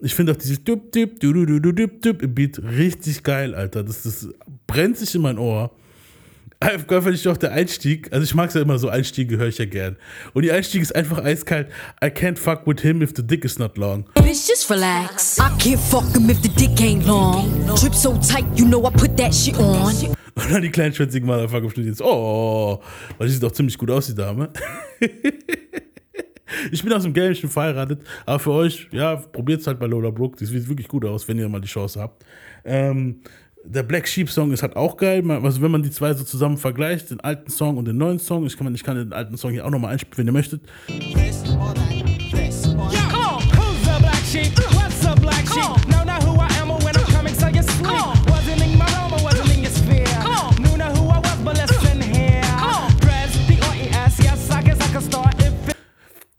Ich 0.00 0.14
finde 0.14 0.32
auch 0.32 0.36
dieses 0.36 0.62
du, 0.62 0.76
du, 0.76 1.06
du, 1.46 1.72
Dup, 1.72 2.02
Dup 2.02 2.20
im 2.20 2.34
Beat 2.34 2.62
richtig 2.62 3.22
geil, 3.22 3.54
Alter. 3.54 3.84
Das, 3.84 4.02
das 4.02 4.28
brennt 4.66 4.98
sich 4.98 5.14
in 5.14 5.22
mein 5.22 5.38
Ohr. 5.38 5.74
Einfach 6.62 7.10
nicht 7.10 7.26
auch 7.26 7.36
der 7.36 7.52
Einstieg. 7.52 8.12
Also 8.12 8.22
ich 8.24 8.34
mag 8.34 8.48
es 8.48 8.54
ja 8.54 8.62
immer 8.62 8.78
so, 8.78 8.88
Einstiege 8.88 9.36
höre 9.36 9.48
ich 9.48 9.58
ja 9.58 9.64
gern. 9.64 9.96
Und 10.32 10.42
die 10.42 10.52
Einstieg 10.52 10.80
ist 10.80 10.94
einfach 10.94 11.18
eiskalt. 11.18 11.68
I 12.02 12.06
can't 12.06 12.38
fuck 12.38 12.66
with 12.66 12.82
him 12.82 13.02
if 13.02 13.12
the 13.16 13.22
dick 13.26 13.44
is 13.44 13.58
not 13.58 13.76
long. 13.76 14.04
Bitch, 14.14 14.48
just 14.48 14.70
relax. 14.70 15.38
I 15.38 15.50
can't 15.58 15.78
fuck 15.78 16.04
him 16.14 16.30
if 16.30 16.40
the 16.40 16.48
dick 16.48 16.80
ain't 16.80 17.04
long. 17.04 17.50
Drip 17.66 17.94
so 17.94 18.16
tight, 18.18 18.46
you 18.54 18.64
know 18.64 18.86
I 18.86 18.90
put 18.90 19.16
that 19.16 19.34
shit 19.34 19.58
on. 19.58 19.92
Und 20.34 20.50
dann 20.50 20.62
die 20.62 20.70
kleinen 20.70 20.94
schwänzigen 20.94 21.26
Motherfucker 21.26 21.64
im 21.64 21.70
Studio 21.70 21.90
jetzt, 21.90 22.00
oh, 22.00 22.80
weil 23.18 23.26
die 23.26 23.34
sieht 23.34 23.42
doch 23.42 23.52
ziemlich 23.52 23.76
gut 23.76 23.90
aus, 23.90 24.06
die 24.06 24.14
Dame. 24.14 24.50
Ich 26.70 26.82
bin 26.82 26.92
aus 26.92 27.02
dem 27.02 27.12
Game 27.14 27.34
schon 27.34 27.50
verheiratet, 27.50 28.02
aber 28.26 28.38
für 28.38 28.52
euch, 28.52 28.88
ja, 28.92 29.16
probiert 29.16 29.60
es 29.60 29.66
halt 29.66 29.78
bei 29.78 29.86
Lola 29.86 30.10
Brooke. 30.10 30.36
Das 30.38 30.48
sieht 30.48 30.68
wirklich 30.68 30.88
gut 30.88 31.04
aus, 31.04 31.26
wenn 31.26 31.38
ihr 31.38 31.48
mal 31.48 31.60
die 31.60 31.68
Chance 31.68 32.00
habt. 32.00 32.24
Ähm, 32.64 33.20
der 33.64 33.82
Black 33.82 34.08
Sheep 34.08 34.30
Song 34.30 34.52
ist 34.52 34.62
halt 34.62 34.76
auch 34.76 34.96
geil. 34.96 35.28
Also 35.30 35.62
wenn 35.62 35.70
man 35.70 35.82
die 35.82 35.90
zwei 35.90 36.14
so 36.14 36.24
zusammen 36.24 36.58
vergleicht, 36.58 37.10
den 37.10 37.20
alten 37.20 37.50
Song 37.50 37.76
und 37.76 37.86
den 37.86 37.96
neuen 37.96 38.18
Song, 38.18 38.46
ich 38.46 38.56
kann, 38.56 38.74
ich 38.74 38.82
kann 38.82 38.96
den 38.96 39.12
alten 39.12 39.36
Song 39.36 39.52
hier 39.52 39.64
auch 39.64 39.70
nochmal 39.70 39.92
einspielen, 39.92 40.18
wenn 40.18 40.26
ihr 40.26 40.32
möchtet. 40.32 40.62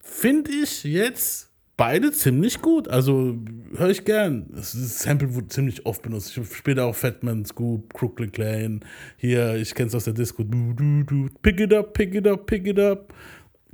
Finde 0.01 0.51
ich 0.51 0.83
jetzt 0.85 1.52
beide 1.83 2.13
ziemlich 2.13 2.61
gut. 2.61 2.87
Also 2.87 3.37
höre 3.75 3.89
ich 3.89 4.05
gern. 4.05 4.45
Das 4.55 4.71
Sample 4.71 5.35
wurde 5.35 5.49
ziemlich 5.49 5.85
oft 5.85 6.01
benutzt. 6.01 6.37
Ich 6.37 6.55
spiele 6.55 6.81
auch 6.81 6.95
Fatman, 6.95 7.43
Scoop, 7.43 7.93
Crooklyn 7.93 8.31
Clan. 8.31 8.79
Hier, 9.17 9.55
ich 9.55 9.75
kenne 9.75 9.87
es 9.87 9.95
aus 9.95 10.05
der 10.05 10.13
Disco. 10.13 10.43
Du, 10.43 10.71
du, 10.71 11.03
du. 11.03 11.27
Pick 11.41 11.59
it 11.59 11.73
up, 11.73 11.93
pick 11.93 12.15
it 12.15 12.25
up, 12.25 12.45
pick 12.45 12.67
it 12.67 12.79
up. 12.79 13.13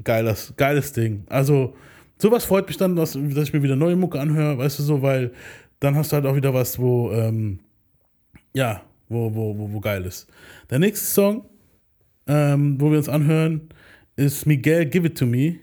Geiles, 0.04 0.52
geiles 0.58 0.91
Ding. 0.91 1.24
Also, 1.30 1.76
sowas 2.17 2.45
freut 2.45 2.67
mich 2.67 2.78
dann, 2.78 2.95
dass, 2.95 3.12
dass 3.12 3.48
ich 3.48 3.54
mir 3.54 3.62
wieder 3.62 3.76
neue 3.76 3.95
Mucke 3.95 4.19
anhöre, 4.19 4.58
weißt 4.58 4.80
du 4.80 4.84
so, 4.84 5.04
weil 5.04 5.32
dann 5.80 5.95
hast 5.95 6.12
du 6.12 6.15
halt 6.15 6.26
auch 6.26 6.36
wieder 6.36 6.52
was, 6.52 6.80
wo, 6.80 7.12
ähm, 7.12 7.60
ja, 8.54 8.82
wo, 9.08 9.36
wo, 9.36 9.56
wo, 9.56 9.72
wo 9.72 9.80
geil 9.80 10.04
ist. 10.06 10.28
Der 10.72 10.80
nächste 10.80 11.06
Song, 11.06 11.45
ähm, 12.26 12.82
wo 12.82 12.89
wir 12.89 12.98
uns 12.98 13.10
anhören, 13.10 13.69
ist 14.15 14.48
Miguel 14.48 14.88
Give 14.88 15.06
It 15.06 15.17
To 15.19 15.28
Me. 15.28 15.58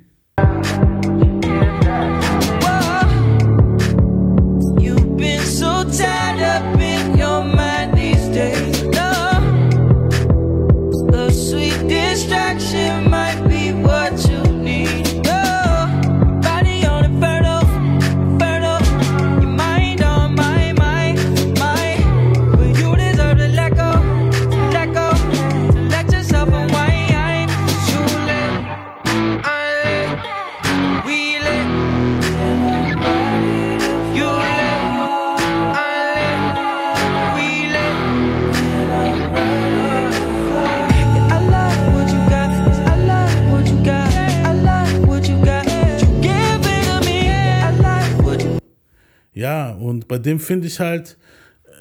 Bei 50.16 50.22
dem 50.22 50.40
finde 50.40 50.66
ich 50.66 50.80
halt, 50.80 51.18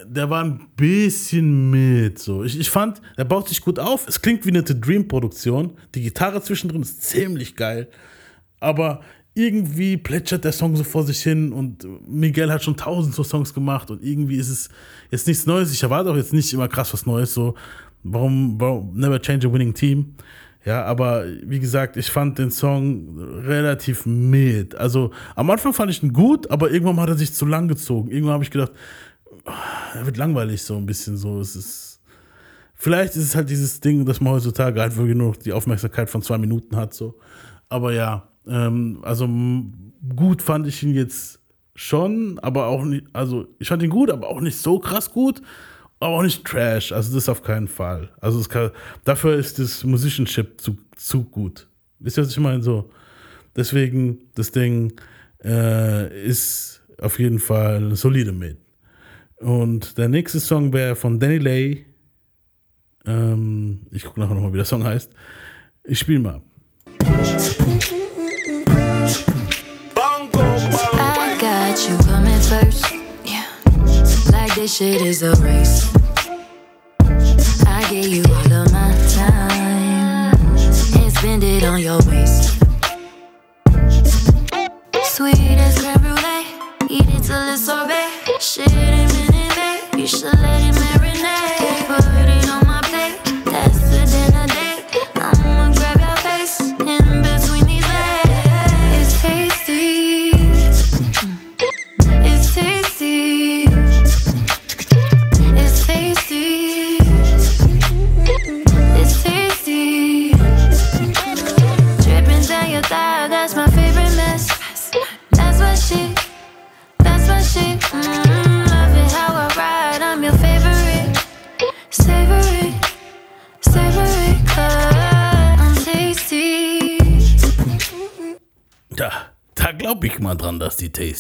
der 0.06 0.30
war 0.30 0.44
ein 0.44 0.68
bisschen 0.76 1.70
mit. 1.70 2.20
So. 2.20 2.44
Ich, 2.44 2.60
ich 2.60 2.70
fand, 2.70 3.02
der 3.18 3.24
baut 3.24 3.48
sich 3.48 3.62
gut 3.62 3.80
auf. 3.80 4.06
Es 4.10 4.22
klingt 4.22 4.46
wie 4.46 4.50
eine 4.50 4.62
The 4.68 4.80
Dream-Produktion. 4.80 5.72
Die 5.96 6.02
Gitarre 6.02 6.42
zwischendrin 6.42 6.82
ist 6.82 7.02
ziemlich 7.02 7.56
geil. 7.56 7.88
Aber 8.60 9.00
irgendwie 9.36 9.96
plätschert 9.96 10.44
der 10.44 10.52
Song 10.52 10.76
so 10.76 10.84
vor 10.84 11.04
sich 11.04 11.24
hin 11.24 11.54
und 11.54 11.88
Miguel 12.10 12.52
hat 12.52 12.62
schon 12.62 12.76
tausend 12.76 13.16
so 13.16 13.24
Songs 13.24 13.54
gemacht 13.54 13.90
und 13.90 14.04
irgendwie 14.04 14.36
ist 14.36 14.50
es 14.50 14.70
jetzt 15.12 15.28
nichts 15.28 15.46
Neues. 15.46 15.72
Ich 15.72 15.82
erwarte 15.82 16.12
auch 16.12 16.18
jetzt 16.18 16.34
nicht 16.34 16.52
immer 16.52 16.68
krass 16.68 16.92
was 16.94 17.06
Neues. 17.06 17.34
So, 17.34 17.56
warum, 18.04 18.60
warum 18.60 18.98
never 18.98 19.22
change 19.22 19.48
a 19.48 19.52
winning 19.52 19.74
team? 19.74 20.16
Ja, 20.66 20.84
aber 20.84 21.26
wie 21.44 21.60
gesagt, 21.60 21.96
ich 21.96 22.10
fand 22.10 22.40
den 22.40 22.50
Song 22.50 23.20
relativ 23.20 24.08
mit. 24.08 24.74
Also 24.74 25.12
am 25.36 25.50
Anfang 25.52 25.74
fand 25.74 25.92
ich 25.92 26.02
ihn 26.02 26.12
gut, 26.12 26.50
aber 26.50 26.72
irgendwann 26.72 27.00
hat 27.00 27.10
er 27.10 27.18
sich 27.18 27.34
zu 27.34 27.46
lang 27.46 27.68
gezogen. 27.68 28.10
Irgendwann 28.10 28.34
habe 28.34 28.44
ich 28.44 28.50
gedacht, 28.50 28.72
er 29.94 30.06
wird 30.08 30.18
langweilig 30.18 30.64
so 30.64 30.76
ein 30.76 30.88
bisschen 30.88 31.18
so. 31.18 31.40
Es 31.40 31.56
ist 31.56 32.02
vielleicht 32.74 33.16
ist 33.16 33.24
es 33.24 33.36
halt 33.36 33.52
dieses 33.52 33.80
Ding, 33.80 34.06
dass 34.06 34.20
man 34.20 34.34
heutzutage 34.34 34.82
halt 34.82 34.98
wirklich 34.98 35.16
nur 35.16 35.34
die 35.34 35.54
Aufmerksamkeit 35.54 36.10
von 36.10 36.24
zwei 36.24 36.40
Minuten 36.40 36.76
hat 36.76 36.96
so. 36.96 37.20
Aber 37.70 37.94
ja, 37.94 38.28
ähm, 38.48 39.00
also 39.04 39.30
gut 40.16 40.42
fand 40.42 40.66
ich 40.66 40.82
ihn 40.82 40.96
jetzt 40.96 41.40
schon, 41.76 42.40
aber 42.40 42.68
auch 42.68 42.84
nicht, 42.84 43.06
also 43.14 43.48
ich 43.60 43.68
fand 43.68 43.84
ihn 43.84 43.90
gut, 43.92 44.10
aber 44.10 44.30
auch 44.30 44.42
nicht 44.42 44.58
so 44.58 44.80
krass 44.80 45.12
gut, 45.12 45.42
aber 46.00 46.16
auch 46.16 46.24
nicht 46.24 46.46
Trash. 46.46 46.92
Also 46.92 47.14
das 47.14 47.30
auf 47.30 47.44
keinen 47.44 47.68
Fall. 47.68 48.10
Also 48.22 48.42
kann, 48.48 48.72
dafür 49.04 49.36
ist 49.36 49.60
das 49.60 49.84
Musicianship 49.84 50.60
zu, 50.60 50.78
zu 50.96 51.24
gut. 51.24 51.68
Wisst 52.00 52.18
ihr, 52.18 52.24
was 52.24 52.32
ich 52.32 52.40
meine? 52.40 52.62
So. 52.62 52.90
Deswegen, 53.56 54.20
das 54.36 54.52
Ding 54.52 54.94
äh, 55.44 56.26
ist 56.26 56.82
auf 57.00 57.20
jeden 57.20 57.40
Fall 57.40 57.96
solide 57.96 58.32
mit. 58.32 58.58
Und 59.38 59.98
der 59.98 60.10
nächste 60.10 60.40
Song 60.40 60.74
wäre 60.74 60.96
von 60.96 61.20
Danny 61.20 61.38
Lay. 61.38 61.86
Ähm, 63.06 63.88
ich 63.92 64.04
gucke 64.04 64.20
nachher 64.20 64.36
nochmal, 64.36 64.54
wie 64.54 64.58
der 64.58 64.66
Song 64.66 64.84
heißt. 64.84 65.12
Ich 65.84 66.00
spiele 66.00 66.20
mal. 66.20 66.42
I 70.98 71.38
got 71.40 71.90
you 71.90 71.98
coming 72.06 72.42
first. 72.42 72.95
This 74.56 74.78
shit 74.78 75.02
is 75.02 75.22
a 75.22 75.36
race. 75.44 75.94
I 77.68 77.86
give 77.90 78.08
you 78.08 78.24
all 78.24 78.54
of 78.54 78.72
my 78.72 78.96
time 79.14 80.34
and 80.56 81.12
spend 81.12 81.44
it 81.44 81.66
on 81.66 81.82
your 81.82 82.00
waist. 82.08 82.58
Sweet 85.04 85.58
as 85.60 85.84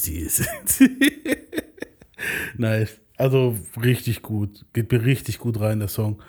die 0.05 0.19
ist. 0.19 0.43
nice. 2.57 2.99
Also 3.17 3.57
richtig 3.81 4.21
gut. 4.21 4.65
Geht 4.73 4.91
mir 4.91 5.03
richtig 5.03 5.39
gut 5.39 5.59
rein, 5.59 5.79
der 5.79 5.87
Song. 5.87 6.21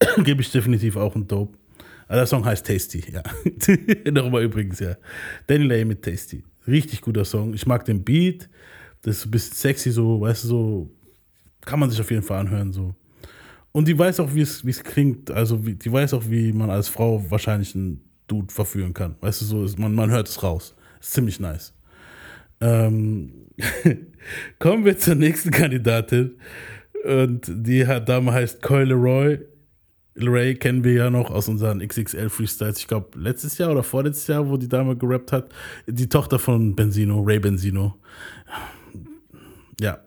Gebe 0.24 0.40
ich 0.40 0.50
definitiv 0.50 0.96
auch 0.96 1.14
ein 1.14 1.26
Dope. 1.26 1.56
Aber 2.08 2.16
der 2.16 2.26
Song 2.26 2.44
heißt 2.44 2.66
Tasty, 2.66 3.04
ja. 3.12 3.22
Darüber 4.12 4.40
übrigens, 4.40 4.78
ja. 4.80 4.96
Danny 5.46 5.64
Lay 5.64 5.84
mit 5.84 6.02
Tasty. 6.02 6.44
Richtig 6.66 7.00
guter 7.00 7.24
Song. 7.24 7.54
Ich 7.54 7.66
mag 7.66 7.84
den 7.84 8.04
Beat. 8.04 8.48
Das 9.02 9.18
ist 9.18 9.26
ein 9.26 9.30
bisschen 9.30 9.54
sexy, 9.54 9.90
so, 9.90 10.20
weißt 10.20 10.44
du, 10.44 10.48
so. 10.48 10.90
Kann 11.64 11.80
man 11.80 11.90
sich 11.90 12.00
auf 12.00 12.10
jeden 12.10 12.22
Fall 12.22 12.40
anhören, 12.40 12.72
so. 12.72 12.94
Und 13.72 13.88
die 13.88 13.98
weiß 13.98 14.20
auch, 14.20 14.34
wie 14.34 14.40
es 14.40 14.64
wie 14.64 14.70
es 14.70 14.82
klingt. 14.82 15.30
Also, 15.30 15.66
wie, 15.66 15.74
die 15.74 15.92
weiß 15.92 16.14
auch, 16.14 16.24
wie 16.28 16.52
man 16.52 16.70
als 16.70 16.88
Frau 16.88 17.24
wahrscheinlich 17.28 17.74
einen 17.74 18.00
Dude 18.26 18.52
verführen 18.52 18.94
kann. 18.94 19.16
Weißt 19.20 19.40
du, 19.40 19.44
so, 19.44 19.64
ist, 19.64 19.78
man, 19.78 19.94
man 19.94 20.10
hört 20.10 20.28
es 20.28 20.42
raus. 20.42 20.74
Ist 21.00 21.12
ziemlich 21.12 21.40
nice. 21.40 21.74
Ähm, 22.60 23.32
kommen 24.58 24.84
wir 24.84 24.98
zur 24.98 25.14
nächsten 25.14 25.50
Kandidatin. 25.50 26.38
Und 27.04 27.44
die 27.46 27.84
Dame 28.04 28.32
heißt 28.32 28.62
Coy 28.62 28.84
Leroy. 28.84 29.38
Leray 30.16 30.54
kennen 30.54 30.82
wir 30.82 30.92
ja 30.94 31.10
noch 31.10 31.30
aus 31.30 31.48
unseren 31.48 31.86
XXL 31.86 32.30
Freestyles. 32.30 32.78
Ich 32.78 32.88
glaube, 32.88 33.18
letztes 33.18 33.58
Jahr 33.58 33.70
oder 33.70 33.82
vorletztes 33.82 34.26
Jahr, 34.26 34.48
wo 34.48 34.56
die 34.56 34.68
Dame 34.68 34.96
gerappt 34.96 35.30
hat. 35.30 35.52
Die 35.86 36.08
Tochter 36.08 36.38
von 36.38 36.74
Benzino, 36.74 37.20
Ray 37.20 37.38
Benzino. 37.38 37.96
Ja. 39.78 39.98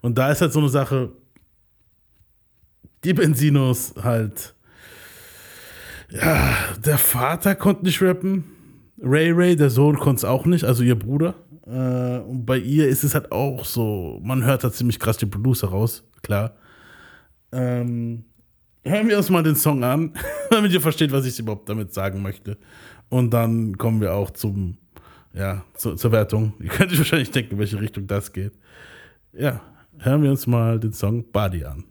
Und 0.00 0.16
da 0.16 0.30
ist 0.30 0.40
halt 0.40 0.52
so 0.52 0.60
eine 0.60 0.68
Sache, 0.68 1.10
die 3.04 3.14
Benzinos 3.14 3.94
halt, 4.00 4.54
ja, 6.10 6.54
der 6.84 6.98
Vater 6.98 7.54
konnte 7.54 7.84
nicht 7.84 8.00
rappen. 8.00 8.44
Ray 9.00 9.30
Ray, 9.32 9.56
der 9.56 9.70
Sohn, 9.70 9.96
konnte 9.96 10.18
es 10.18 10.24
auch 10.24 10.46
nicht, 10.46 10.64
also 10.64 10.82
ihr 10.82 10.98
Bruder. 10.98 11.34
Äh, 11.68 12.18
und 12.20 12.46
bei 12.46 12.58
ihr 12.58 12.88
ist 12.88 13.04
es 13.04 13.14
halt 13.14 13.30
auch 13.30 13.64
so, 13.64 14.20
man 14.22 14.44
hört 14.44 14.64
da 14.64 14.72
ziemlich 14.72 14.98
krass 14.98 15.18
die 15.18 15.26
Producer 15.26 15.68
raus, 15.68 16.04
klar. 16.22 16.56
Ähm, 17.52 18.24
hören 18.84 19.08
wir 19.08 19.18
uns 19.18 19.28
mal 19.28 19.42
den 19.42 19.56
Song 19.56 19.84
an, 19.84 20.14
damit 20.50 20.72
ihr 20.72 20.80
versteht, 20.80 21.12
was 21.12 21.26
ich 21.26 21.38
überhaupt 21.38 21.68
damit 21.68 21.92
sagen 21.92 22.22
möchte. 22.22 22.56
Und 23.10 23.32
dann 23.32 23.76
kommen 23.76 24.00
wir 24.00 24.14
auch 24.14 24.30
zum, 24.30 24.78
ja, 25.34 25.64
zu, 25.74 25.94
zur 25.94 26.12
Wertung. 26.12 26.54
Ihr 26.60 26.68
könnt 26.68 26.92
euch 26.92 26.98
wahrscheinlich 26.98 27.30
denken, 27.30 27.54
in 27.54 27.58
welche 27.58 27.80
Richtung 27.80 28.06
das 28.06 28.32
geht. 28.32 28.52
Ja, 29.32 29.60
hören 29.98 30.22
wir 30.22 30.30
uns 30.30 30.46
mal 30.46 30.80
den 30.80 30.92
Song 30.92 31.30
Body 31.30 31.64
an. 31.64 31.84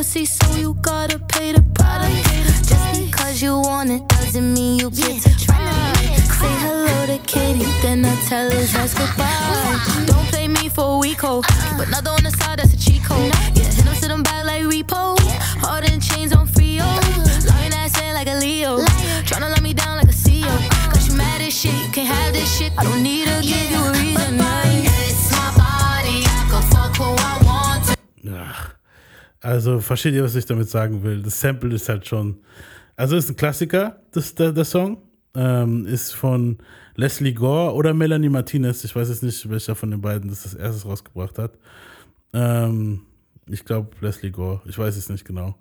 Pussy, 0.00 0.24
so 0.24 0.46
you 0.56 0.72
gotta 0.80 1.18
pay 1.18 1.52
the 1.52 1.62
price. 1.74 2.68
Just 2.70 3.04
because 3.04 3.42
you 3.42 3.52
want 3.60 3.90
it 3.90 4.08
doesn't 4.08 4.54
mean 4.54 4.78
you 4.78 4.88
get 4.90 5.20
to 5.24 5.32
try. 5.44 5.92
Say 6.38 6.54
hello 6.64 7.06
to 7.10 7.18
Katie, 7.26 7.70
then 7.82 8.06
I 8.06 8.14
tell 8.28 8.50
her 8.50 8.64
just 8.74 8.96
goodbye. 8.96 10.06
Don't 10.06 10.26
play 10.32 10.48
me 10.48 10.70
for 10.70 10.86
a 10.94 10.98
week, 10.98 11.20
ho. 11.20 11.42
But 11.76 11.88
another 11.88 12.12
on 12.12 12.22
the 12.22 12.30
side, 12.30 12.60
that's 12.60 12.72
a 12.72 12.78
cheat 12.78 13.04
code. 13.04 13.30
Yeah, 13.54 13.64
hit 13.76 13.84
them, 13.84 13.94
sit 13.94 14.08
them 14.08 14.22
back 14.22 14.46
like 14.46 14.62
repo. 14.62 15.18
Hard 15.64 15.84
in 15.90 16.00
chains 16.00 16.32
on 16.32 16.46
Frio. 16.46 16.86
Lying 17.50 17.74
ass 17.74 18.00
in 18.00 18.14
like 18.14 18.28
a 18.28 18.36
Leo. 18.36 18.78
Tryna 19.28 19.50
let 19.50 19.62
me 19.62 19.74
down 19.74 19.98
like 19.98 20.08
a 20.08 20.18
CEO. 20.24 20.54
Cause 20.90 21.08
you 21.08 21.14
mad 21.14 21.42
as 21.42 21.52
shit, 21.52 21.74
you 21.74 21.90
can't 21.92 22.08
have 22.08 22.32
this 22.32 22.48
shit. 22.56 22.72
I 22.78 22.84
don't 22.84 23.02
need 23.02 23.26
to 23.28 23.36
give 23.42 23.70
you 23.70 23.80
a 23.84 23.92
reason. 23.92 24.49
Also 29.50 29.80
versteht 29.80 30.14
ihr, 30.14 30.22
was 30.22 30.36
ich 30.36 30.46
damit 30.46 30.70
sagen 30.70 31.02
will? 31.02 31.22
Das 31.22 31.40
Sample 31.40 31.74
ist 31.74 31.88
halt 31.88 32.06
schon. 32.06 32.38
Also 32.94 33.16
ist 33.16 33.28
ein 33.28 33.36
Klassiker, 33.36 34.00
das, 34.12 34.34
der, 34.34 34.52
der 34.52 34.64
Song. 34.64 34.98
Ähm, 35.34 35.86
ist 35.86 36.12
von 36.12 36.58
Leslie 36.94 37.32
Gore 37.32 37.74
oder 37.74 37.92
Melanie 37.92 38.28
Martinez. 38.28 38.84
Ich 38.84 38.94
weiß 38.94 39.08
jetzt 39.08 39.22
nicht, 39.22 39.48
welcher 39.50 39.74
von 39.74 39.90
den 39.90 40.00
beiden 40.00 40.30
das 40.30 40.44
das 40.44 40.54
erstes 40.54 40.86
rausgebracht 40.86 41.38
hat. 41.38 41.52
Ähm, 42.32 43.02
ich 43.48 43.64
glaube 43.64 43.90
Leslie 44.00 44.30
Gore. 44.30 44.60
Ich 44.66 44.78
weiß 44.78 44.96
es 44.96 45.08
nicht 45.08 45.24
genau. 45.24 45.56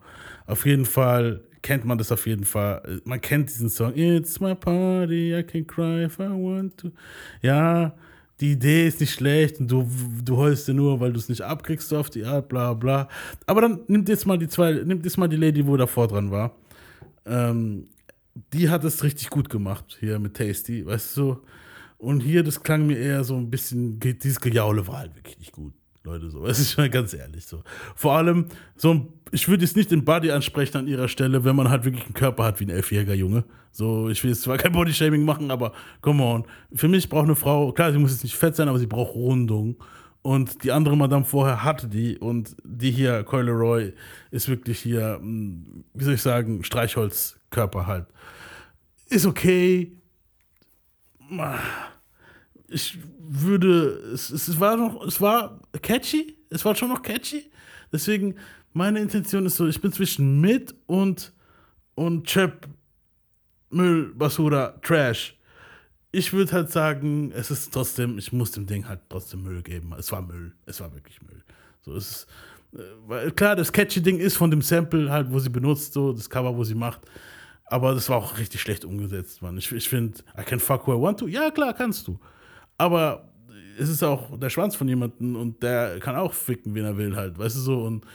Auf 0.45 0.67
jeden 0.67 0.85
Fall 0.85 1.41
kennt 1.63 1.85
man 1.85 1.97
das 1.97 2.11
auf 2.11 2.27
jeden 2.27 2.45
Fall. 2.45 3.01
Man 3.05 3.21
kennt 3.21 3.49
diesen 3.49 3.69
Song. 3.69 3.93
It's 3.95 4.39
my 4.39 4.53
party, 4.53 5.35
I 5.35 5.43
can 5.43 5.65
cry 5.65 6.05
if 6.05 6.19
I 6.19 6.29
want 6.29 6.77
to. 6.77 6.91
Ja, 7.41 7.95
die 8.39 8.53
Idee 8.53 8.87
ist 8.87 8.99
nicht 8.99 9.13
schlecht 9.13 9.59
und 9.59 9.69
du, 9.69 9.89
du 10.23 10.37
heulst 10.37 10.67
dir 10.67 10.73
nur, 10.73 10.99
weil 10.99 11.11
du 11.11 11.19
es 11.19 11.29
nicht 11.29 11.41
abkriegst, 11.41 11.89
so 11.89 11.97
auf 11.97 12.09
die 12.09 12.25
Art, 12.25 12.47
bla 12.47 12.73
bla. 12.73 13.09
Aber 13.45 13.61
dann 13.61 13.81
nimmt 13.87 14.07
jetzt 14.07 14.25
mal 14.25 14.37
die 14.37 14.47
zwei, 14.47 14.71
nimmt 14.71 15.03
jetzt 15.05 15.17
mal 15.17 15.27
die 15.27 15.35
Lady, 15.35 15.65
wo 15.67 15.75
davor 15.75 16.07
dran 16.07 16.31
war. 16.31 16.55
Ähm, 17.25 17.87
die 18.53 18.69
hat 18.69 18.83
es 18.83 19.03
richtig 19.03 19.29
gut 19.29 19.49
gemacht, 19.49 19.97
hier 19.99 20.19
mit 20.19 20.35
Tasty, 20.37 20.85
weißt 20.85 21.17
du. 21.17 21.41
Und 21.97 22.21
hier, 22.21 22.43
das 22.43 22.63
klang 22.63 22.87
mir 22.87 22.97
eher 22.97 23.25
so 23.25 23.35
ein 23.35 23.49
bisschen, 23.49 23.99
dieses 23.99 24.39
Gejaule 24.39 24.87
war 24.87 24.99
halt 24.99 25.15
wirklich 25.15 25.37
nicht 25.37 25.51
gut, 25.51 25.73
Leute, 26.09 26.29
so. 26.29 26.45
Es 26.45 26.59
ist 26.59 26.71
schon 26.73 26.89
ganz 26.89 27.13
ehrlich 27.13 27.45
so. 27.45 27.63
Vor 27.95 28.13
allem, 28.13 28.45
so 28.75 28.93
ein, 28.93 29.07
ich 29.31 29.47
würde 29.47 29.63
jetzt 29.63 29.75
nicht 29.75 29.91
den 29.91 30.05
Body 30.05 30.31
ansprechen 30.31 30.77
an 30.77 30.87
ihrer 30.87 31.07
Stelle, 31.07 31.43
wenn 31.43 31.55
man 31.55 31.69
halt 31.69 31.85
wirklich 31.85 32.05
einen 32.05 32.13
Körper 32.13 32.43
hat 32.45 32.59
wie 32.59 32.65
ein 32.65 32.69
elfjähriger 32.69 33.13
Junge. 33.13 33.43
So, 33.71 34.09
ich 34.09 34.23
will 34.23 34.31
jetzt 34.31 34.41
zwar 34.41 34.57
kein 34.57 34.71
Bodyshaming 34.71 35.23
machen, 35.23 35.51
aber 35.51 35.73
come 36.01 36.23
on. 36.23 36.45
Für 36.73 36.87
mich 36.87 37.07
braucht 37.09 37.25
eine 37.25 37.35
Frau, 37.35 37.71
klar, 37.71 37.91
sie 37.91 37.99
muss 37.99 38.11
jetzt 38.11 38.23
nicht 38.23 38.35
fett 38.35 38.55
sein, 38.55 38.67
aber 38.67 38.79
sie 38.79 38.87
braucht 38.87 39.13
Rundung. 39.15 39.77
Und 40.21 40.63
die 40.63 40.71
andere 40.71 40.97
Madame 40.97 41.23
vorher 41.23 41.63
hatte 41.63 41.87
die 41.87 42.17
und 42.17 42.55
die 42.63 42.91
hier, 42.91 43.23
Coyle 43.23 43.51
Roy, 43.51 43.93
ist 44.31 44.49
wirklich 44.49 44.79
hier, 44.79 45.19
mh, 45.21 45.83
wie 45.93 46.03
soll 46.03 46.15
ich 46.15 46.21
sagen, 46.21 46.63
Streichholzkörper 46.63 47.87
halt. 47.87 48.07
Ist 49.09 49.25
okay. 49.25 49.95
Ich 52.67 52.97
würde, 53.29 54.11
es, 54.13 54.29
es 54.29 54.59
war 54.59 54.75
noch, 54.75 55.05
es 55.05 55.21
war 55.21 55.59
catchy, 55.81 56.35
es 56.49 56.65
war 56.65 56.75
schon 56.75 56.89
noch 56.89 57.01
catchy. 57.01 57.49
Deswegen, 57.91 58.35
meine 58.73 58.99
Intention 58.99 59.45
ist 59.45 59.55
so, 59.55 59.67
ich 59.67 59.79
bin 59.81 59.91
zwischen 59.91 60.41
mit 60.41 60.75
und, 60.87 61.33
und 61.95 62.25
Chip, 62.25 62.67
Müll, 63.69 64.13
Basura, 64.15 64.79
Trash. 64.81 65.35
Ich 66.11 66.33
würde 66.33 66.51
halt 66.51 66.71
sagen, 66.71 67.31
es 67.33 67.51
ist 67.51 67.71
trotzdem, 67.71 68.17
ich 68.17 68.31
muss 68.31 68.51
dem 68.51 68.65
Ding 68.65 68.87
halt 68.87 69.01
trotzdem 69.09 69.43
Müll 69.43 69.61
geben. 69.61 69.93
Es 69.97 70.11
war 70.11 70.21
Müll, 70.23 70.53
es 70.65 70.79
war 70.79 70.91
wirklich 70.93 71.21
Müll. 71.21 71.43
So 71.81 71.95
es 71.95 72.09
ist 72.09 72.27
äh, 72.73 72.77
weil 73.07 73.31
klar, 73.31 73.55
das 73.55 73.71
catchy 73.71 74.01
Ding 74.01 74.19
ist 74.19 74.37
von 74.37 74.51
dem 74.51 74.61
Sample 74.61 75.11
halt, 75.11 75.31
wo 75.31 75.39
sie 75.39 75.49
benutzt, 75.49 75.93
so 75.93 76.13
das 76.13 76.29
Cover, 76.29 76.55
wo 76.55 76.63
sie 76.63 76.75
macht. 76.75 77.01
Aber 77.65 77.93
das 77.93 78.09
war 78.09 78.17
auch 78.17 78.37
richtig 78.37 78.61
schlecht 78.61 78.83
umgesetzt, 78.83 79.41
Mann. 79.41 79.57
Ich, 79.57 79.71
ich 79.71 79.87
finde, 79.87 80.19
I 80.37 80.43
can 80.43 80.59
fuck 80.59 80.87
who 80.87 80.93
I 80.97 81.01
want 81.01 81.19
to. 81.19 81.27
Ja, 81.27 81.51
klar, 81.51 81.73
kannst 81.73 82.07
du. 82.07 82.19
Aber 82.79 83.29
es 83.77 83.89
ist 83.89 84.01
auch 84.03 84.39
der 84.39 84.49
Schwanz 84.49 84.75
von 84.75 84.87
jemandem 84.87 85.35
und 85.35 85.61
der 85.61 85.99
kann 85.99 86.15
auch 86.15 86.33
ficken, 86.33 86.73
wen 86.73 86.85
er 86.85 86.97
will, 86.97 87.15
halt, 87.15 87.37
weißt 87.37 87.55
du 87.57 87.59
so. 87.59 87.83
Und 87.83 88.05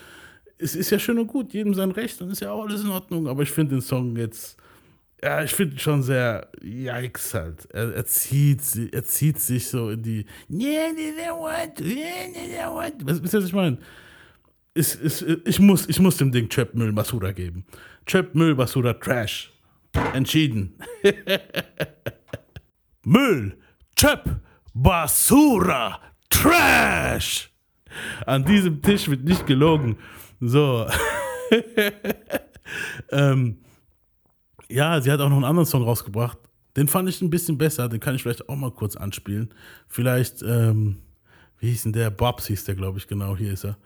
es 0.58 0.74
ist 0.74 0.90
ja 0.90 0.98
schön 0.98 1.18
und 1.18 1.28
gut, 1.28 1.52
jedem 1.52 1.74
sein 1.74 1.92
Recht 1.92 2.20
und 2.20 2.30
ist 2.30 2.40
ja 2.40 2.50
auch 2.50 2.64
alles 2.64 2.82
in 2.82 2.90
Ordnung. 2.90 3.28
Aber 3.28 3.42
ich 3.42 3.50
finde 3.50 3.76
den 3.76 3.82
Song 3.82 4.16
jetzt, 4.16 4.56
ja, 5.22 5.44
ich 5.44 5.52
finde 5.52 5.76
ihn 5.76 5.78
schon 5.78 6.02
sehr, 6.02 6.48
yikes 6.60 7.34
halt. 7.34 7.68
Er, 7.72 7.94
er, 7.94 8.04
zieht, 8.04 8.60
er 8.92 9.04
zieht 9.04 9.38
sich 9.38 9.68
so 9.68 9.90
in 9.90 10.02
die, 10.02 10.26
want 10.48 11.76
to, 11.76 11.84
yeah, 11.84 12.26
they 12.32 12.58
don't 12.58 12.74
want 12.74 12.98
to. 12.98 13.06
Was, 13.06 13.22
wisst 13.22 13.34
ihr, 13.34 13.38
was 13.38 13.46
ich 13.46 13.52
meine? 13.52 13.78
ist, 14.74 14.96
ist, 14.96 15.24
ich, 15.44 15.60
muss, 15.60 15.88
ich 15.88 16.00
muss 16.00 16.16
dem 16.16 16.32
Ding 16.32 16.48
Trap 16.48 16.74
Müll 16.74 16.92
Basura 16.92 17.32
geben. 17.32 17.64
Trap 18.06 18.34
Müll 18.34 18.54
Basura 18.54 18.92
Trash. 18.94 19.52
Entschieden. 20.12 20.74
Müll, 23.04 23.56
Trap, 23.94 24.40
Basura, 24.74 26.00
Trash. 26.28 27.50
An 28.26 28.44
diesem 28.44 28.82
Tisch 28.82 29.08
wird 29.08 29.24
nicht 29.24 29.46
gelogen. 29.46 29.96
So. 30.40 30.86
ähm, 33.12 33.58
ja, 34.68 35.00
sie 35.00 35.12
hat 35.12 35.20
auch 35.20 35.28
noch 35.28 35.36
einen 35.36 35.44
anderen 35.44 35.66
Song 35.66 35.84
rausgebracht. 35.84 36.38
Den 36.76 36.88
fand 36.88 37.08
ich 37.08 37.22
ein 37.22 37.30
bisschen 37.30 37.56
besser. 37.56 37.88
Den 37.88 38.00
kann 38.00 38.16
ich 38.16 38.22
vielleicht 38.22 38.48
auch 38.48 38.56
mal 38.56 38.72
kurz 38.72 38.96
anspielen. 38.96 39.54
Vielleicht, 39.86 40.42
ähm, 40.42 40.96
wie 41.60 41.70
hieß 41.70 41.84
denn 41.84 41.92
der? 41.92 42.10
Bobs 42.10 42.48
hieß 42.48 42.64
der, 42.64 42.74
glaube 42.74 42.98
ich, 42.98 43.06
genau. 43.06 43.36
Hier 43.36 43.52
ist 43.52 43.64
er. 43.64 43.78